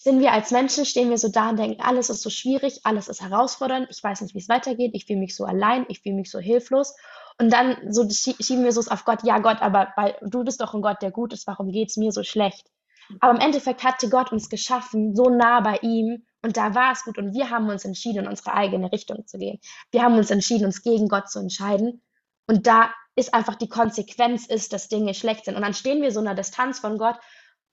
[0.00, 3.08] sind wir als Menschen, stehen wir so da und denken, alles ist so schwierig, alles
[3.08, 6.14] ist herausfordernd, ich weiß nicht, wie es weitergeht, ich fühle mich so allein, ich fühle
[6.14, 6.94] mich so hilflos.
[7.40, 10.72] Und dann so schieben wir so auf Gott, ja Gott, aber weil du bist doch
[10.72, 12.70] ein Gott, der gut ist, warum geht es mir so schlecht?
[13.18, 17.02] Aber im Endeffekt hatte Gott uns geschaffen, so nah bei ihm, und da war es
[17.02, 19.58] gut und wir haben uns entschieden, in unsere eigene Richtung zu gehen.
[19.90, 22.02] Wir haben uns entschieden, uns gegen Gott zu entscheiden.
[22.46, 25.56] Und da ist einfach die Konsequenz ist, dass Dinge schlecht sind.
[25.56, 27.16] Und dann stehen wir so einer Distanz von Gott.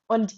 [0.07, 0.33] Und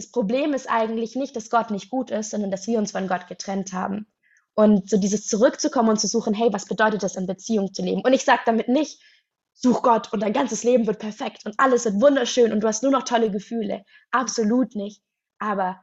[0.00, 3.06] das Problem ist eigentlich nicht, dass Gott nicht gut ist, sondern dass wir uns von
[3.06, 4.06] Gott getrennt haben.
[4.54, 8.00] Und so dieses zurückzukommen und zu suchen, hey, was bedeutet das, in Beziehung zu leben?
[8.00, 8.98] Und ich sage damit nicht,
[9.52, 12.82] such Gott und dein ganzes Leben wird perfekt und alles wird wunderschön und du hast
[12.82, 13.84] nur noch tolle Gefühle.
[14.10, 15.02] Absolut nicht.
[15.38, 15.78] Aber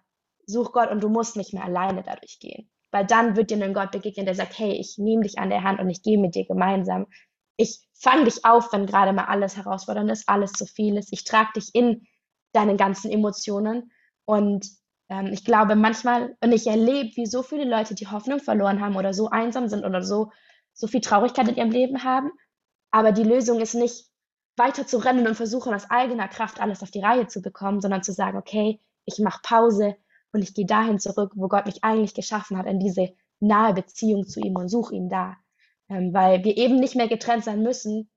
[0.48, 2.72] such Gott und du musst nicht mehr alleine dadurch gehen.
[2.90, 5.62] Weil dann wird dir ein Gott begegnen, der sagt, hey, ich nehme dich an der
[5.62, 7.06] Hand und ich gehe mit dir gemeinsam.
[7.56, 11.14] Ich fange dich auf, wenn gerade mal alles herausfordernd ist, alles zu viel ist.
[11.14, 12.08] Ich trage dich in
[12.54, 13.92] deinen ganzen Emotionen.
[14.28, 14.68] Und
[15.10, 18.96] ähm, ich glaube manchmal, und ich erlebe, wie so viele Leute die Hoffnung verloren haben
[18.96, 20.32] oder so einsam sind oder so,
[20.74, 22.32] so viel Traurigkeit in ihrem Leben haben.
[22.92, 24.06] Aber die Lösung ist nicht,
[24.60, 28.02] weiter zu rennen und versuchen, aus eigener Kraft alles auf die Reihe zu bekommen, sondern
[28.02, 29.96] zu sagen, okay, ich mache Pause,
[30.32, 33.10] und ich gehe dahin zurück, wo Gott mich eigentlich geschaffen hat, in diese
[33.40, 35.36] nahe Beziehung zu ihm und suche ihn da.
[35.90, 38.10] Ähm, weil wir eben nicht mehr getrennt sein müssen,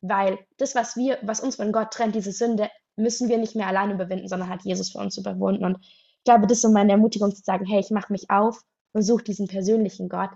[0.00, 3.66] weil das, was wir, was uns von Gott trennt, diese Sünde, müssen wir nicht mehr
[3.66, 5.64] alleine überwinden, sondern hat Jesus für uns überwunden.
[5.64, 8.62] Und ich glaube, das ist so meine Ermutigung zu sagen, hey, ich mache mich auf
[8.92, 10.30] und suche diesen persönlichen Gott,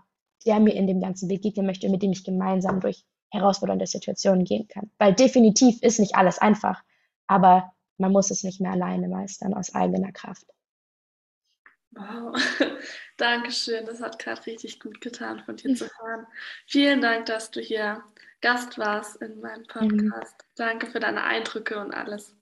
[0.46, 4.68] der mir in dem ganzen begegnen möchte, mit dem ich gemeinsam durch herausfordernde Situationen gehen
[4.68, 4.90] kann.
[4.98, 6.82] Weil definitiv ist nicht alles einfach,
[7.26, 10.46] aber man muss es nicht mehr alleine meistern aus eigener Kraft.
[11.92, 12.34] Wow,
[13.16, 13.84] Dankeschön.
[13.86, 16.26] Das hat gerade richtig gut getan, von dir zu hören.
[16.66, 18.02] Vielen Dank, dass du hier
[18.40, 20.36] Gast warst in meinem Podcast.
[20.38, 20.52] Mhm.
[20.56, 22.34] Danke für deine Eindrücke und alles.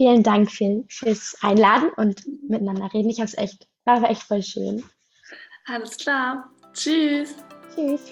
[0.00, 3.10] Vielen Dank für, fürs Einladen und miteinander reden.
[3.10, 4.82] Ich habe es echt, war echt voll schön.
[5.66, 6.50] Alles klar.
[6.72, 7.34] Tschüss.
[7.74, 8.10] Tschüss.